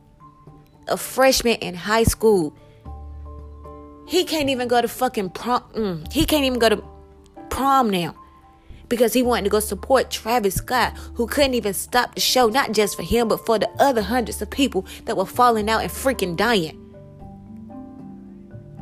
[0.92, 2.56] a freshman in high school.
[4.08, 5.64] He can't even go to fucking prom.
[5.74, 6.84] Mm, he can't even go to
[7.50, 8.16] prom now
[8.92, 12.74] because he wanted to go support Travis Scott, who couldn't even stop the show, not
[12.74, 15.90] just for him, but for the other hundreds of people that were falling out and
[15.90, 16.78] freaking dying.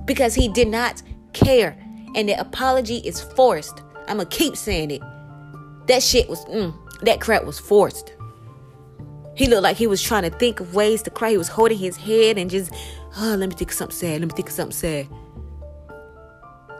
[0.05, 1.77] Because he did not care.
[2.15, 3.83] And the apology is forced.
[4.07, 5.01] I'm going to keep saying it.
[5.85, 8.11] That shit was, mm, that crap was forced.
[9.39, 11.29] He looked like he was trying to think of ways to cry.
[11.31, 12.73] He was holding his head and just,
[13.15, 14.19] oh, let me think of something sad.
[14.19, 15.07] Let me think of something sad.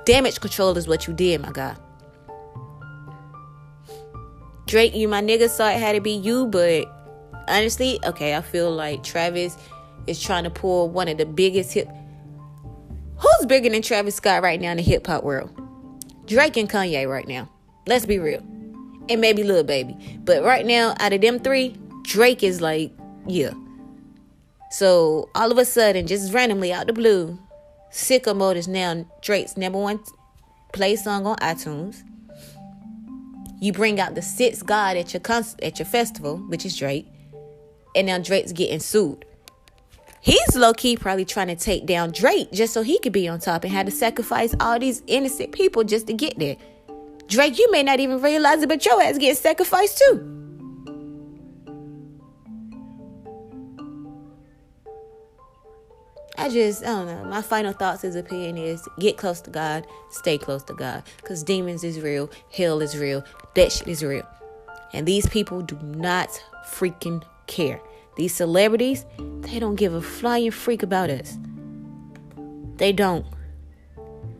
[0.04, 1.78] Damage control is what you did, my guy.
[4.68, 6.86] Drake, you my nigga, saw it had to be you, but
[7.48, 9.56] honestly, okay, I feel like Travis
[10.06, 11.88] is trying to pull one of the biggest hip.
[13.20, 15.50] Who's bigger than Travis Scott right now in the hip hop world?
[16.26, 17.50] Drake and Kanye right now.
[17.88, 18.42] Let's be real.
[19.08, 20.20] And maybe Lil Baby.
[20.26, 22.92] But right now, out of them three, Drake is like,
[23.28, 23.54] yeah.
[24.72, 27.40] So all of a sudden, just randomly out the blue,
[27.92, 30.00] Sicko Mode is now Drake's number one
[30.74, 32.04] play song on iTunes.
[33.60, 35.22] You bring out the sixth god at your
[35.62, 37.08] at your festival, which is Drake,
[37.96, 39.26] and now Drake's getting sued.
[40.22, 43.40] He's low key probably trying to take down Drake just so he could be on
[43.40, 46.58] top and had to sacrifice all these innocent people just to get there.
[47.28, 50.49] Drake, you may not even realize it, but your ass getting sacrificed too.
[56.40, 57.26] I just, I don't know.
[57.26, 61.04] My final thoughts, his opinion is get close to God, stay close to God.
[61.18, 63.26] Because demons is real, hell is real,
[63.56, 64.26] that shit is real.
[64.94, 66.30] And these people do not
[66.66, 67.82] freaking care.
[68.16, 69.06] These celebrities,
[69.42, 71.38] they don't give a flying freak about us.
[72.78, 73.26] They don't.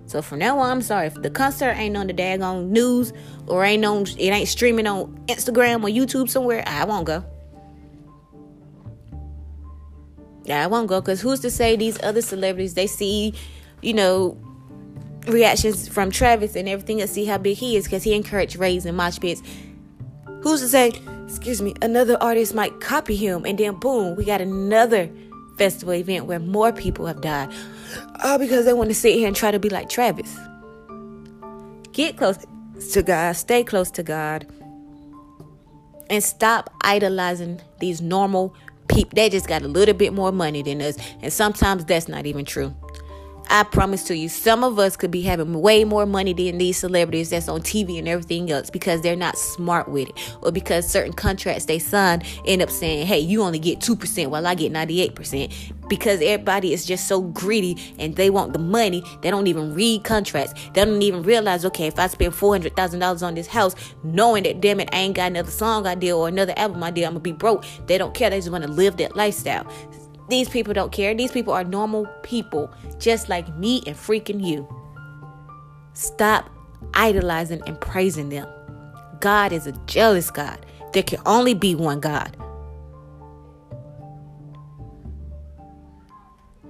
[0.06, 3.12] So from now on, I'm sorry if the concert ain't on the daggone news
[3.46, 7.26] or ain't on it ain't streaming on Instagram or YouTube somewhere, I won't go.
[10.52, 13.34] I won't go because who's to say these other celebrities they see,
[13.82, 14.38] you know,
[15.28, 18.86] reactions from Travis and everything and see how big he is because he encouraged raves
[18.86, 19.42] and mosh pits.
[20.42, 20.94] Who's to say,
[21.28, 25.10] excuse me, another artist might copy him and then boom, we got another
[25.58, 27.54] festival event where more people have died.
[28.24, 30.36] All because they want to sit here and try to be like Travis.
[31.92, 32.38] Get close
[32.94, 34.48] to God, stay close to God,
[36.10, 38.56] and stop idolizing these normal
[38.90, 39.12] people.
[39.14, 42.46] They just got a little bit more money than us, and sometimes that's not even
[42.46, 42.74] true.
[43.52, 46.78] I promise to you, some of us could be having way more money than these
[46.78, 50.88] celebrities that's on TV and everything else because they're not smart with it, or because
[50.88, 54.54] certain contracts they sign end up saying, "Hey, you only get two percent while I
[54.54, 55.52] get ninety-eight percent."
[55.90, 60.04] Because everybody is just so greedy and they want the money, they don't even read
[60.04, 60.54] contracts.
[60.74, 63.74] They don't even realize, okay, if I spend four hundred thousand dollars on this house,
[64.04, 67.14] knowing that damn it, I ain't got another song idea or another album idea, I'm
[67.14, 67.66] gonna be broke.
[67.88, 68.30] They don't care.
[68.30, 69.66] They just want to live that lifestyle.
[70.30, 71.14] These people don't care.
[71.16, 74.68] These people are normal people, just like me and freaking you.
[75.94, 76.50] Stop
[76.94, 78.48] idolizing and praising them.
[79.20, 80.66] God is a jealous God.
[80.94, 82.36] There can only be one God.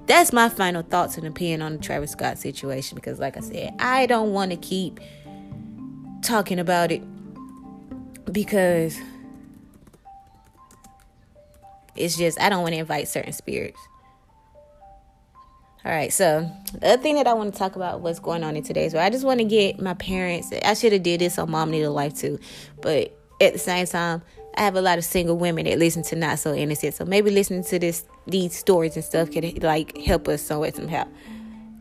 [0.07, 3.75] That's my final thoughts and opinion on the Travis Scott situation because, like I said,
[3.77, 4.99] I don't want to keep
[6.23, 7.03] talking about it
[8.31, 8.97] because
[11.99, 13.79] it's just I don't want to invite certain spirits.
[15.85, 18.57] All right, so the other thing that I want to talk about what's going on
[18.57, 19.05] in today's world.
[19.05, 20.51] I just want to get my parents.
[20.63, 22.37] I should have did this on Mom Need a Life too,
[22.81, 24.21] but at the same time,
[24.55, 26.95] I have a lot of single women that listen to Not So Innocent.
[26.95, 31.07] So maybe listening to this these stories and stuff could like help us somewhere somehow.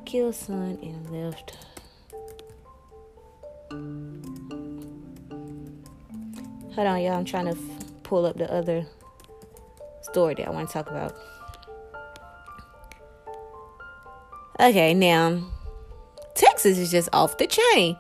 [0.05, 1.57] Kill son and left.
[6.75, 7.15] Hold on, y'all.
[7.15, 8.87] I'm trying to f- pull up the other
[10.11, 11.15] story that I want to talk about.
[14.61, 15.41] Okay, now
[16.35, 17.97] Texas is just off the chain.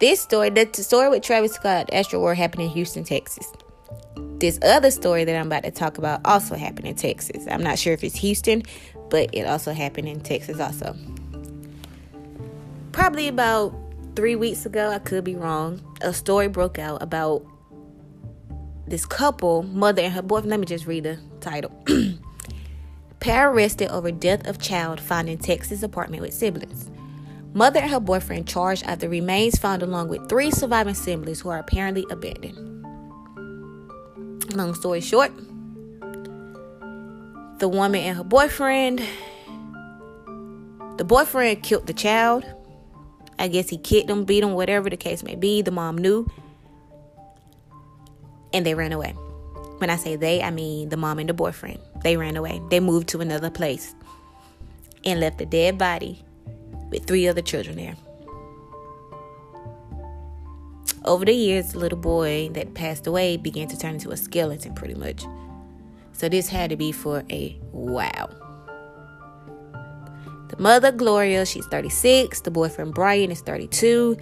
[0.00, 3.46] This story, the story with Travis Scott, Astroworld, happened in Houston, Texas.
[4.38, 7.46] This other story that I'm about to talk about also happened in Texas.
[7.48, 8.62] I'm not sure if it's Houston,
[9.10, 10.96] but it also happened in Texas also.
[12.92, 13.74] Probably about
[14.16, 15.80] three weeks ago, I could be wrong.
[16.00, 17.46] A story broke out about
[18.86, 20.50] this couple, mother and her boyfriend.
[20.50, 21.70] Let me just read the title.
[23.20, 26.90] Pair arrested over death of child found in Texas apartment with siblings.
[27.54, 31.58] Mother and her boyfriend charged after remains found along with three surviving siblings who are
[31.58, 32.56] apparently abandoned.
[34.56, 35.32] Long story short,
[37.58, 39.02] the woman and her boyfriend,
[40.96, 42.44] the boyfriend killed the child.
[43.38, 45.62] I guess he kicked them, beat them, whatever the case may be.
[45.62, 46.26] The mom knew
[48.52, 49.14] and they ran away.
[49.82, 51.80] When I say they, I mean the mom and the boyfriend.
[52.04, 52.62] They ran away.
[52.70, 53.96] They moved to another place
[55.04, 56.24] and left a dead body
[56.90, 57.96] with three other children there.
[61.04, 64.72] Over the years, the little boy that passed away began to turn into a skeleton
[64.72, 65.24] pretty much.
[66.12, 68.30] So this had to be for a wow.
[70.50, 72.42] The mother, Gloria, she's 36.
[72.42, 74.16] The boyfriend, Brian, is 32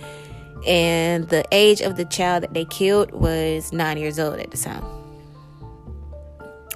[0.67, 4.57] and the age of the child that they killed was nine years old at the
[4.57, 4.99] time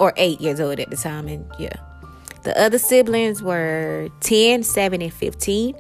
[0.01, 1.77] or eight years old at the time and yeah.
[2.43, 5.75] The other siblings were 10 7 and 15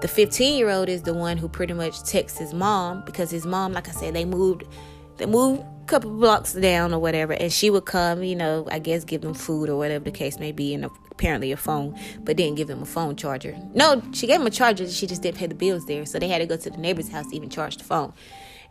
[0.00, 3.44] the 15 year old is the one who pretty much texts his mom because his
[3.44, 4.64] mom like i said they moved
[5.18, 8.78] they moved a couple blocks down or whatever and she would come you know i
[8.78, 12.36] guess give them food or whatever the case may be and apparently a phone but
[12.36, 13.54] didn't give them a phone charger.
[13.74, 16.28] No she gave him a charger she just didn't pay the bills there so they
[16.28, 18.14] had to go to the neighbor's house to even charge the phone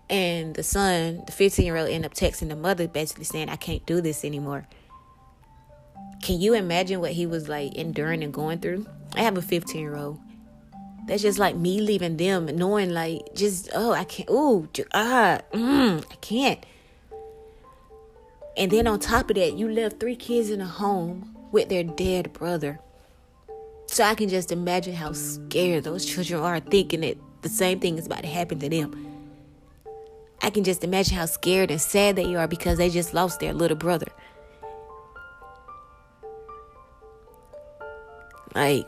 [0.10, 3.55] and the son the 15 year old end up texting the mother basically saying i
[3.55, 4.68] can't do this anymore
[6.22, 8.86] can you imagine what he was like enduring and going through
[9.16, 10.20] i have a 15 year old
[11.10, 16.05] that's just like me leaving them knowing like just oh I can't oh ah mm,
[16.12, 16.64] I can't.
[18.55, 21.84] And then on top of that, you left three kids in a home with their
[21.84, 22.80] dead brother.
[23.88, 27.97] So I can just imagine how scared those children are thinking that the same thing
[27.97, 29.09] is about to happen to them.
[30.42, 33.54] I can just imagine how scared and sad they are because they just lost their
[33.54, 34.08] little brother.
[38.56, 38.88] Like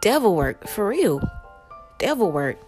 [0.00, 1.22] devil work for real.
[1.98, 2.58] Devil work.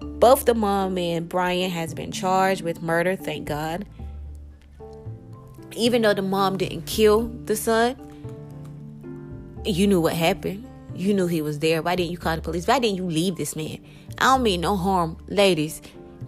[0.00, 3.86] Both the mom and Brian has been charged with murder, thank God.
[5.74, 7.96] Even though the mom didn't kill the son,
[9.64, 10.68] you knew what happened.
[10.94, 11.82] You knew he was there.
[11.82, 12.66] Why didn't you call the police?
[12.66, 13.78] Why didn't you leave this man?
[14.18, 15.80] I don't mean no harm, ladies,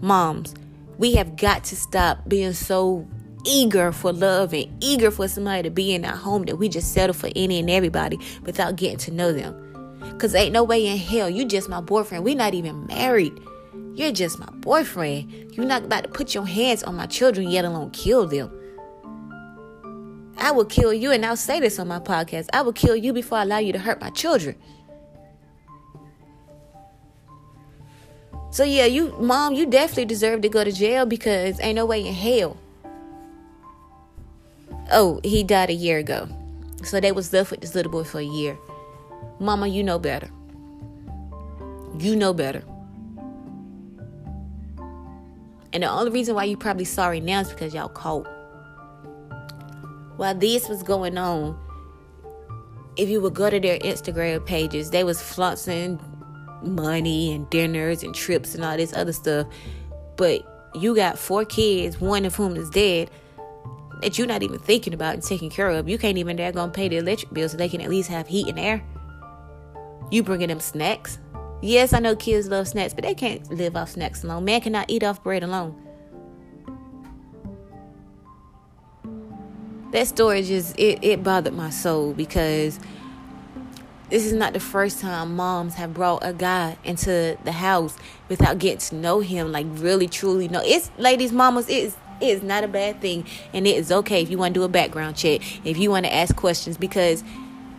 [0.05, 0.55] moms.
[0.99, 3.07] We have got to stop being so
[3.45, 6.93] eager for love and eager for somebody to be in our home that we just
[6.93, 9.61] settle for any and everybody without getting to know them.
[10.19, 12.25] Cause ain't no way in hell you just my boyfriend.
[12.25, 13.33] We not even married.
[13.95, 15.55] You're just my boyfriend.
[15.55, 18.51] You're not about to put your hands on my children, yet alone kill them.
[20.37, 22.49] I will kill you, and I'll say this on my podcast.
[22.53, 24.57] I will kill you before I allow you to hurt my children.
[28.55, 32.07] So yeah, you mom, you definitely deserve to go to jail because ain't no way
[32.07, 32.57] in hell.
[34.93, 36.29] Oh, he died a year ago.
[36.85, 38.57] So they was left with this little boy for a year.
[39.41, 40.31] Mama, you know better.
[41.99, 42.63] You know better.
[45.73, 48.29] And the only reason why you probably sorry now is because y'all caught.
[50.17, 51.59] While this was going on,
[52.97, 55.99] if you would go to their Instagram pages, they was flaunting
[56.67, 59.47] money and dinners and trips and all this other stuff.
[60.17, 60.43] But
[60.75, 63.11] you got four kids, one of whom is dead,
[64.01, 65.89] that you're not even thinking about and taking care of.
[65.89, 68.27] You can't even dare gonna pay the electric bill so they can at least have
[68.27, 68.85] heat and air.
[70.11, 71.19] You bringing them snacks.
[71.63, 74.45] Yes, I know kids love snacks, but they can't live off snacks alone.
[74.45, 75.81] Man cannot eat off bread alone.
[79.93, 82.81] That story just it, it bothered my soul because
[84.15, 87.97] this is not the first time moms have brought a guy into the house
[88.29, 90.63] without getting to know him, like really truly know.
[90.65, 94.31] It's ladies, mamas, it's it is not a bad thing, and it is okay if
[94.31, 97.25] you want to do a background check, if you want to ask questions, because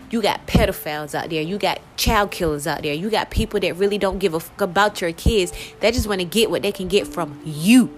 [0.10, 3.78] you got pedophiles out there, you got child killers out there, you got people that
[3.78, 5.54] really don't give a fuck about your kids.
[5.80, 7.90] They just want to get what they can get from you.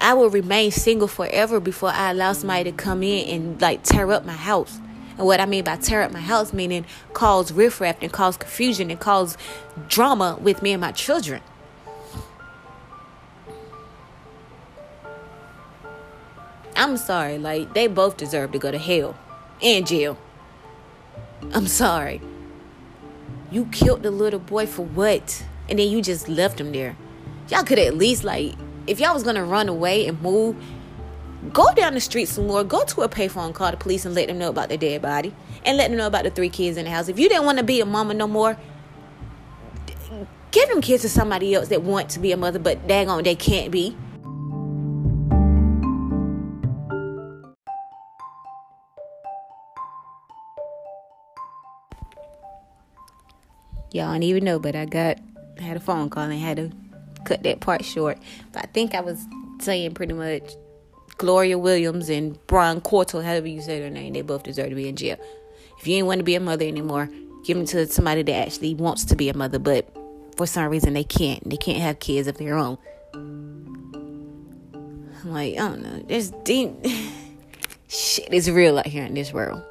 [0.00, 4.10] I will remain single forever before I allow somebody to come in and like tear
[4.10, 4.80] up my house.
[5.18, 8.90] And what I mean by tear up my house, meaning cause riffraff and cause confusion
[8.90, 9.36] and cause
[9.88, 11.42] drama with me and my children.
[16.76, 19.18] I'm sorry, like they both deserve to go to hell
[19.60, 20.16] and jail.
[21.52, 22.20] I'm sorry.
[23.50, 25.44] You killed the little boy for what?
[25.68, 26.96] And then you just left him there.
[27.48, 28.54] Y'all could at least like
[28.86, 30.56] if y'all was gonna run away and move,
[31.52, 32.64] go down the street some more.
[32.64, 35.34] Go to a payphone, call the police, and let them know about the dead body,
[35.64, 37.08] and let them know about the three kids in the house.
[37.08, 38.58] If you didn't want to be a mama no more,
[40.50, 43.34] give them kids to somebody else that want to be a mother, but daggone, they
[43.34, 43.96] can't be.
[53.90, 55.18] Y'all don't even know, but I got
[55.58, 56.70] I had a phone call and had to
[57.24, 58.18] cut that part short.
[58.52, 59.26] But I think I was
[59.60, 60.52] saying pretty much
[61.18, 64.88] Gloria Williams and Brian Coulter, however you say their name, they both deserve to be
[64.88, 65.16] in jail.
[65.78, 67.10] If you ain't want to be a mother anymore,
[67.44, 69.92] give them to somebody that actually wants to be a mother, but
[70.36, 71.48] for some reason they can't.
[71.48, 72.78] They can't have kids of their own.
[75.28, 76.04] I'm like, I don't know.
[76.06, 76.72] There's deep
[77.88, 79.62] shit is real out here in this world.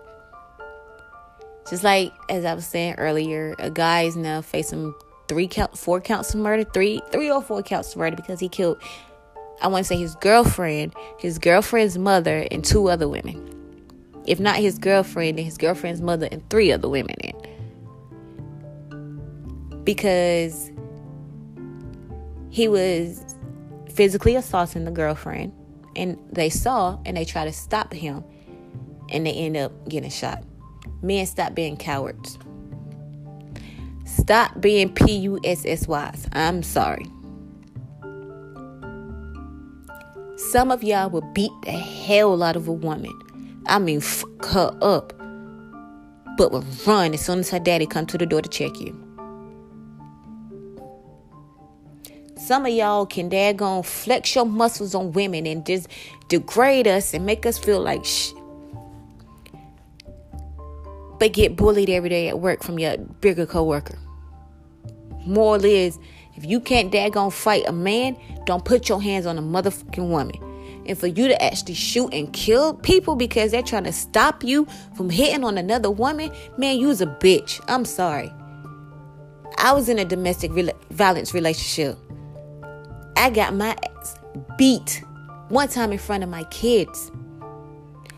[1.69, 4.93] Just like as I was saying earlier, a guy is now facing
[5.27, 8.49] three count, four counts of murder, three, three or four counts of murder because he
[8.49, 8.81] killed.
[9.61, 13.43] I want to say his girlfriend, his girlfriend's mother, and two other women.
[14.25, 17.15] If not his girlfriend, then his girlfriend's mother and three other women.
[17.21, 17.33] In.
[19.83, 20.69] Because
[22.49, 23.35] he was
[23.93, 25.53] physically assaulting the girlfriend,
[25.95, 28.23] and they saw and they tried to stop him,
[29.09, 30.43] and they end up getting shot.
[31.01, 32.37] Men, stop being cowards.
[34.05, 36.27] Stop being P U S S Ys.
[36.33, 37.05] I'm sorry.
[40.51, 43.13] Some of y'all will beat the hell out of a woman.
[43.65, 45.11] I mean, fuck her up.
[46.37, 48.95] But will run as soon as her daddy come to the door to check you.
[52.37, 55.89] Some of y'all can daggone flex your muscles on women and just
[56.29, 58.31] degrade us and make us feel like shh.
[61.19, 63.99] But get bullied every day at work from your bigger coworker.
[65.25, 65.99] Moral is,
[66.37, 68.15] if you can't daggone fight a man,
[68.45, 70.35] don't put your hands on a motherfucking woman.
[70.85, 74.67] And for you to actually shoot and kill people because they're trying to stop you
[74.95, 77.59] from hitting on another woman, man, you's a bitch.
[77.67, 78.31] I'm sorry.
[79.57, 80.51] I was in a domestic
[80.91, 81.97] violence relationship.
[83.17, 84.15] I got my ass
[84.57, 85.03] beat
[85.49, 87.11] one time in front of my kids.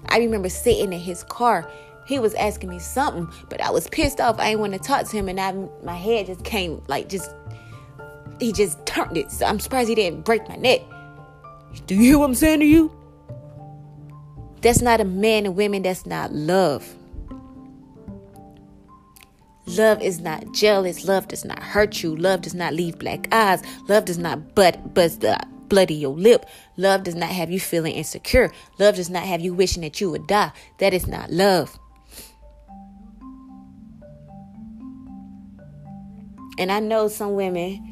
[0.10, 1.72] I remember sitting in his car.
[2.06, 4.40] He was asking me something, but I was pissed off.
[4.40, 5.54] I didn't want to talk to him, and I,
[5.84, 7.32] my head just came like just.
[8.40, 9.32] He just turned it.
[9.32, 10.82] So I'm surprised he didn't break my neck.
[11.86, 12.92] Do you hear what I'm saying to you?
[14.62, 15.84] That's not a man and women.
[15.84, 16.96] That's not love.
[19.66, 21.06] Love is not jealous.
[21.06, 22.16] Love does not hurt you.
[22.16, 23.62] Love does not leave black eyes.
[23.88, 26.48] Love does not but buzz the bloody your lip.
[26.76, 28.52] Love does not have you feeling insecure.
[28.80, 30.52] Love does not have you wishing that you would die.
[30.80, 31.78] That is not love.
[36.58, 37.89] And I know some women,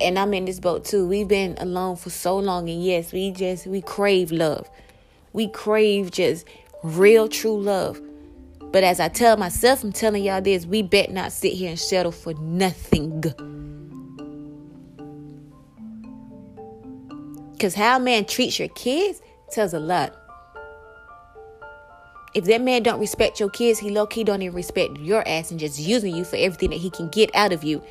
[0.00, 1.06] and I'm in this boat too.
[1.06, 4.68] We've been alone for so long, and yes, we just we crave love.
[5.32, 6.46] We crave just
[6.82, 8.00] real, true love.
[8.70, 11.78] But as I tell myself, I'm telling y'all this: we bet not sit here and
[11.78, 13.22] settle for nothing.
[17.52, 19.20] Because how a man treats your kids
[19.50, 20.14] tells a lot.
[22.34, 25.50] If that man don't respect your kids, he low key don't even respect your ass
[25.50, 27.82] and just using you for everything that he can get out of you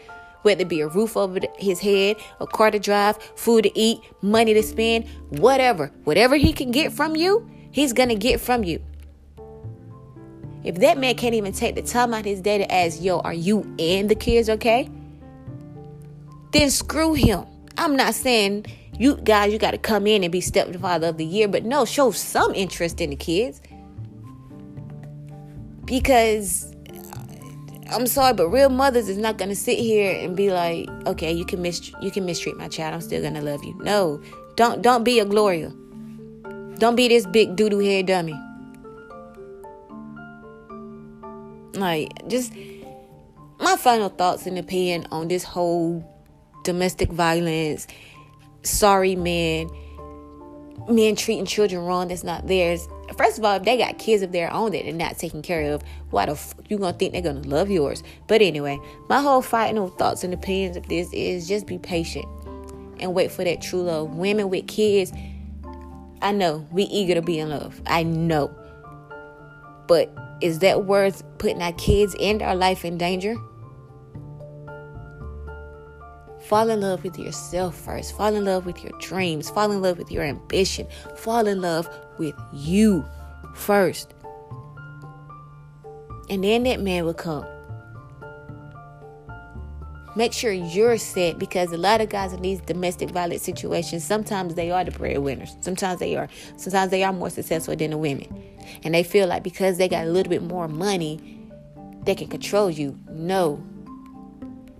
[0.41, 3.99] whether it be a roof over his head, a car to drive, food to eat,
[4.21, 5.91] money to spend, whatever.
[6.03, 8.81] Whatever he can get from you, he's going to get from you.
[10.63, 13.19] If that man can't even take the time out of his day to ask, yo,
[13.19, 14.89] are you and the kids okay?
[16.51, 17.45] Then screw him.
[17.77, 18.65] I'm not saying
[18.99, 21.85] you guys, you got to come in and be stepfather of the year, but no,
[21.85, 23.61] show some interest in the kids.
[25.85, 26.73] Because
[27.91, 31.45] I'm sorry, but real mothers is not gonna sit here and be like, okay, you
[31.45, 32.93] can mis you can mistreat my child.
[32.93, 33.75] I'm still gonna love you.
[33.81, 34.21] No,
[34.55, 35.73] don't don't be a Gloria.
[36.77, 38.35] Don't be this big doo doo head dummy.
[41.73, 42.53] Like, just
[43.59, 46.03] my final thoughts and opinion on this whole
[46.63, 47.87] domestic violence,
[48.63, 49.69] sorry men,
[50.89, 52.87] men treating children wrong that's not theirs.
[53.17, 55.73] First of all, if they got kids of their own that they're not taking care
[55.73, 58.03] of, why the fuck you gonna think they're gonna love yours?
[58.27, 58.79] But anyway,
[59.09, 62.25] my whole final thoughts and opinions of this is just be patient
[62.99, 64.15] and wait for that true love.
[64.15, 65.11] Women with kids,
[66.21, 67.81] I know we eager to be in love.
[67.85, 68.53] I know.
[69.87, 70.11] But
[70.41, 73.35] is that worth putting our kids and our life in danger?
[76.47, 78.15] Fall in love with yourself first.
[78.15, 79.49] Fall in love with your dreams.
[79.49, 80.87] Fall in love with your ambition.
[81.17, 83.03] Fall in love with you
[83.53, 84.13] first.
[86.29, 87.45] And then that man will come.
[90.15, 94.55] Make sure you're set because a lot of guys in these domestic violence situations, sometimes
[94.55, 95.57] they are the breadwinners.
[95.59, 96.29] Sometimes they are.
[96.55, 98.33] Sometimes they are more successful than the women.
[98.83, 101.41] And they feel like because they got a little bit more money,
[102.03, 102.97] they can control you.
[103.09, 103.61] No.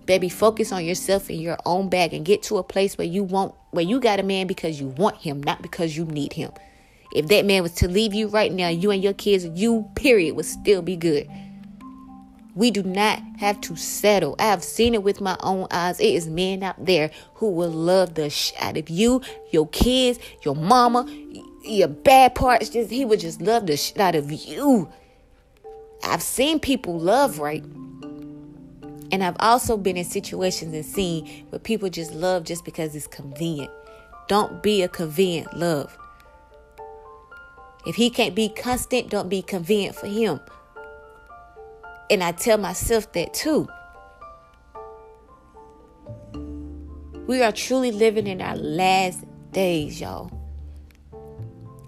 [0.07, 3.23] Baby, focus on yourself and your own bag and get to a place where you
[3.23, 6.49] want where you got a man because you want him, not because you need him.
[7.13, 10.35] If that man was to leave you right now, you and your kids, you, period,
[10.35, 11.29] would still be good.
[12.55, 14.35] We do not have to settle.
[14.39, 15.99] I have seen it with my own eyes.
[15.99, 20.19] It is men out there who will love the shit out of you, your kids,
[20.43, 21.05] your mama,
[21.63, 22.69] your bad parts.
[22.69, 24.89] Just he would just love the shit out of you.
[26.03, 27.63] I've seen people love right.
[29.11, 33.07] And I've also been in situations and seen where people just love just because it's
[33.07, 33.71] convenient.
[34.27, 35.97] Don't be a convenient love.
[37.85, 40.41] If he can't be constant, don't be convenient for him.
[42.09, 43.67] And I tell myself that too.
[47.27, 50.31] We are truly living in our last days, y'all.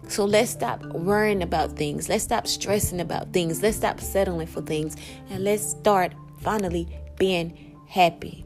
[0.08, 2.10] So let's stop worrying about things.
[2.10, 3.62] Let's stop stressing about things.
[3.62, 4.96] Let's stop settling for things.
[5.30, 6.88] And let's start finally
[7.20, 8.46] being happy.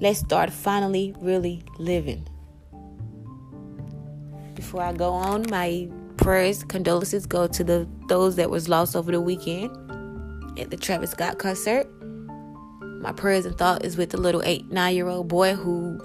[0.00, 2.28] Let's start finally really living
[4.64, 9.12] before I go on, my prayers, condolences go to the those that was lost over
[9.12, 9.70] the weekend
[10.58, 11.86] at the Travis Scott concert.
[13.00, 16.00] My prayers and thought is with the little eight, nine year old boy who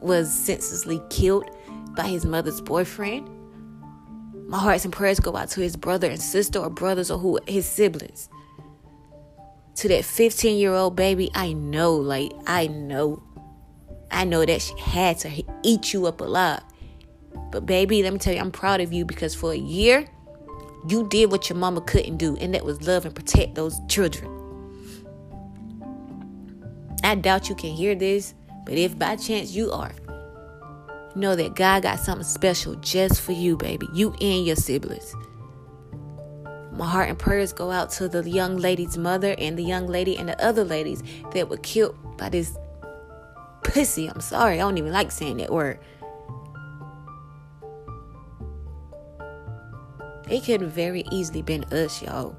[0.00, 1.50] was senselessly killed
[1.96, 3.28] by his mother's boyfriend.
[4.46, 7.40] My hearts and prayers go out to his brother and sister or brothers or who
[7.48, 8.28] his siblings.
[9.80, 13.22] To that 15 year old baby, I know, like, I know.
[14.10, 16.60] I know that she had to eat you up alive.
[17.50, 20.06] But baby, let me tell you, I'm proud of you because for a year,
[20.86, 24.30] you did what your mama couldn't do, and that was love and protect those children.
[27.02, 28.34] I doubt you can hear this,
[28.66, 29.92] but if by chance you are,
[31.14, 33.86] know that God got something special just for you, baby.
[33.94, 35.14] You and your siblings.
[36.80, 40.16] My heart and prayers go out to the young lady's mother and the young lady
[40.16, 41.02] and the other ladies
[41.34, 42.56] that were killed by this
[43.62, 44.06] pussy.
[44.06, 45.78] I'm sorry, I don't even like saying that word.
[50.30, 52.34] It could have very easily been us, y'all.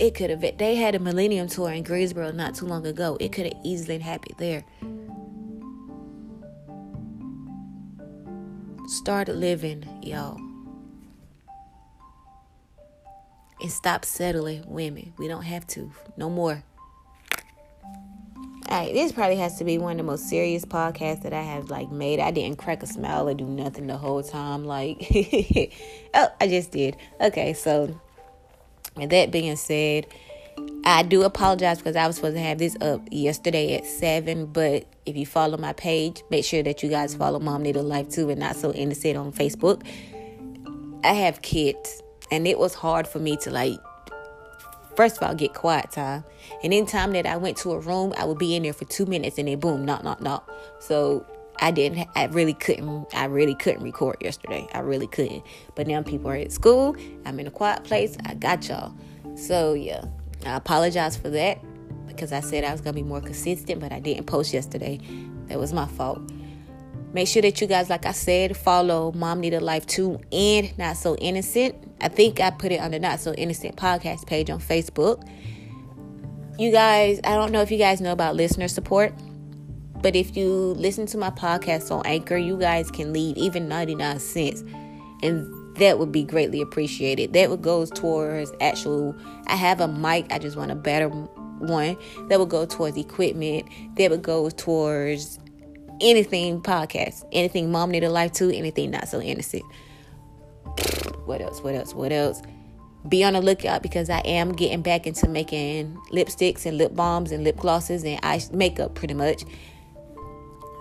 [0.00, 0.40] It could have.
[0.58, 3.16] They had a Millennium Tour in Greensboro not too long ago.
[3.20, 4.64] It could have easily happened there.
[8.86, 10.38] Start living, y'all.
[13.64, 15.14] and stop settling women.
[15.16, 15.90] We don't have to.
[16.18, 16.62] No more.
[18.68, 21.42] All right, this probably has to be one of the most serious podcasts that I
[21.42, 22.20] have like made.
[22.20, 24.64] I didn't crack a smile or do nothing the whole time.
[24.66, 24.98] Like,
[26.14, 26.96] oh, I just did.
[27.20, 27.98] Okay, so
[28.96, 30.06] with that being said,
[30.86, 34.46] I do apologize because I was supposed to have this up yesterday at seven.
[34.46, 37.82] But if you follow my page, make sure that you guys follow Mom Need a
[37.82, 39.82] Life too and not so innocent on Facebook.
[41.02, 43.78] I have kids, and it was hard for me to like
[44.94, 46.22] first of all get quiet time.
[46.62, 49.06] And anytime that i went to a room i would be in there for two
[49.06, 50.48] minutes and then boom knock knock knock.
[50.80, 51.26] So
[51.60, 54.68] i didn't i really couldn't i really couldn't record yesterday.
[54.72, 55.42] I really couldn't.
[55.74, 56.94] But now people are at school.
[57.24, 58.16] I'm in a quiet place.
[58.24, 58.94] I got y'all.
[59.34, 60.04] So yeah
[60.46, 61.58] i apologize for that
[62.06, 64.98] because i said i was gonna be more consistent but i didn't post yesterday
[65.48, 66.20] that was my fault
[67.14, 70.76] Make sure that you guys, like I said, follow Mom Need a Life 2 and
[70.76, 71.76] Not So Innocent.
[72.00, 75.24] I think I put it on the Not So Innocent podcast page on Facebook.
[76.58, 79.14] You guys, I don't know if you guys know about listener support,
[80.02, 84.18] but if you listen to my podcast on Anchor, you guys can leave even 99
[84.18, 84.62] cents.
[85.22, 87.32] And that would be greatly appreciated.
[87.32, 89.16] That would go towards actual
[89.46, 91.96] I have a mic, I just want a better one.
[92.28, 93.68] That would go towards equipment.
[93.96, 95.38] That would go towards
[96.00, 99.62] anything podcast, anything mom need a life to, anything not so innocent.
[101.24, 101.62] What else?
[101.62, 101.94] What else?
[101.94, 102.42] What else?
[103.08, 107.32] Be on the lookout because I am getting back into making lipsticks and lip balms
[107.32, 109.44] and lip glosses and eye makeup pretty much.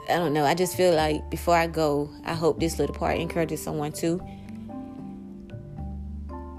[0.09, 0.45] I don't know.
[0.45, 4.21] I just feel like before I go, I hope this little part encourages someone too.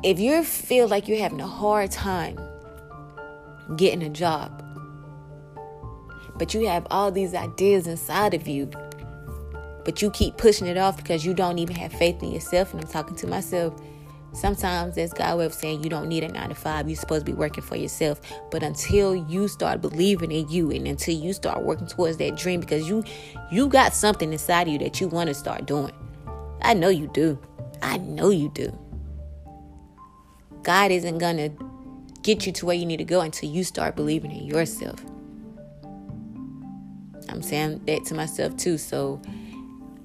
[0.05, 2.39] If you feel like you're having a hard time
[3.77, 4.63] getting a job,
[6.37, 8.71] but you have all these ideas inside of you,
[9.83, 12.75] but you keep pushing it off because you don't even have faith in yourself.
[12.75, 13.81] And I'm talking to myself.
[14.35, 16.87] Sometimes that's God way of saying you don't need a nine to five.
[16.87, 18.21] You're supposed to be working for yourself.
[18.51, 22.61] But until you start believing in you and until you start working towards that dream,
[22.61, 23.05] because you
[23.51, 25.93] you got something inside of you that you want to start doing.
[26.61, 27.39] I know you do.
[27.81, 28.79] I know you do.
[30.65, 31.51] God isn't gonna
[32.23, 35.05] get you to where you need to go until you start believing in yourself.
[37.29, 38.79] I'm saying that to myself too.
[38.79, 39.21] So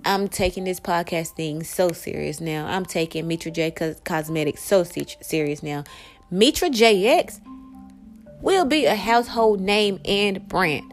[0.06, 2.68] I'm taking this podcast thing so serious now.
[2.68, 3.72] I'm taking Mitra J
[4.04, 5.84] Cosmetics so serious now.
[6.30, 7.40] Mitra JX
[8.42, 10.92] will be a household name and brand.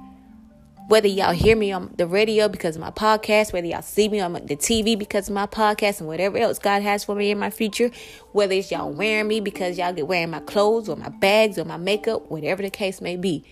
[0.89, 4.21] Whether y'all hear me on the radio because of my podcast, whether y'all see me
[4.21, 7.41] on the TV because of my podcast, and whatever else God has for me in
[7.41, 7.91] my future,
[8.31, 11.65] whether it's y'all wearing me because y'all get wearing my clothes or my bags or
[11.65, 13.43] my makeup, whatever the case may be,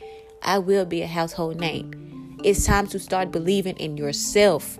[0.43, 2.39] I will be a household name.
[2.45, 4.79] It's time to start believing in yourself.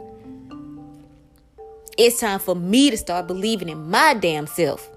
[1.99, 4.89] It's time for me to start believing in my damn self.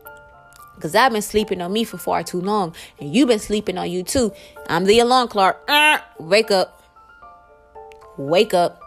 [0.76, 2.76] Because I've been sleeping on me for far too long.
[3.00, 4.32] And you've been sleeping on you too.
[4.70, 5.60] I'm the alarm clock.
[5.68, 6.77] Uh, wake up.
[8.18, 8.82] Wake up.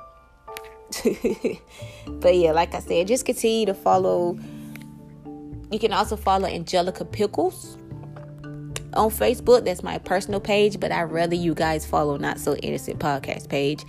[1.05, 4.39] but yeah, like I said, just continue to follow.
[5.71, 7.77] You can also follow Angelica Pickles
[8.95, 9.65] on Facebook.
[9.65, 13.85] That's my personal page, but I rather you guys follow Not So Innocent podcast page.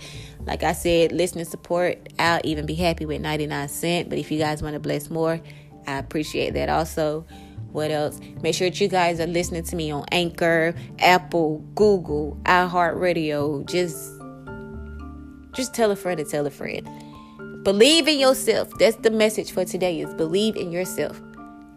[0.46, 4.08] Like I said, listening support, I'll even be happy with 99 cent.
[4.08, 5.40] But if you guys want to bless more,
[5.86, 7.26] I appreciate that also.
[7.72, 8.20] What else?
[8.42, 13.66] Make sure that you guys are listening to me on Anchor, Apple, Google, iHeartRadio.
[13.66, 14.21] Just
[15.52, 16.88] just tell a friend to tell a friend.
[17.64, 18.70] Believe in yourself.
[18.78, 21.20] That's the message for today is believe in yourself.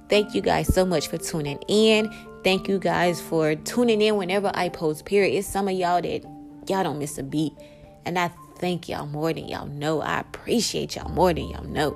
[0.10, 2.14] Thank you guys so much for tuning in.
[2.44, 5.36] Thank you guys for tuning in whenever I post, period.
[5.36, 6.24] It's some of y'all that
[6.68, 7.54] y'all don't miss a beat.
[8.06, 10.02] And I thank y'all more than y'all know.
[10.02, 11.96] I appreciate y'all more than y'all know.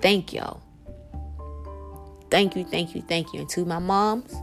[0.00, 0.60] Thank y'all.
[2.30, 3.40] Thank you, thank you, thank you.
[3.40, 4.34] And to my moms,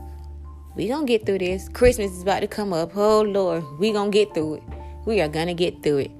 [0.74, 1.68] we gonna get through this.
[1.68, 2.96] Christmas is about to come up.
[2.96, 4.62] Oh Lord, we gonna get through it.
[5.06, 6.10] We are gonna get through it.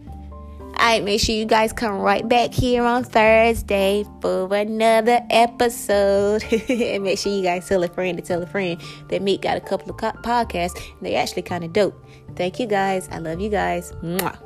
[0.78, 6.44] Alright, make sure you guys come right back here on Thursday for another episode.
[6.68, 9.56] and make sure you guys tell a friend to tell a friend that Meek got
[9.56, 12.04] a couple of podcasts and they actually kind of dope.
[12.36, 13.08] Thank you guys.
[13.10, 13.92] I love you guys.
[14.02, 14.45] Mwah.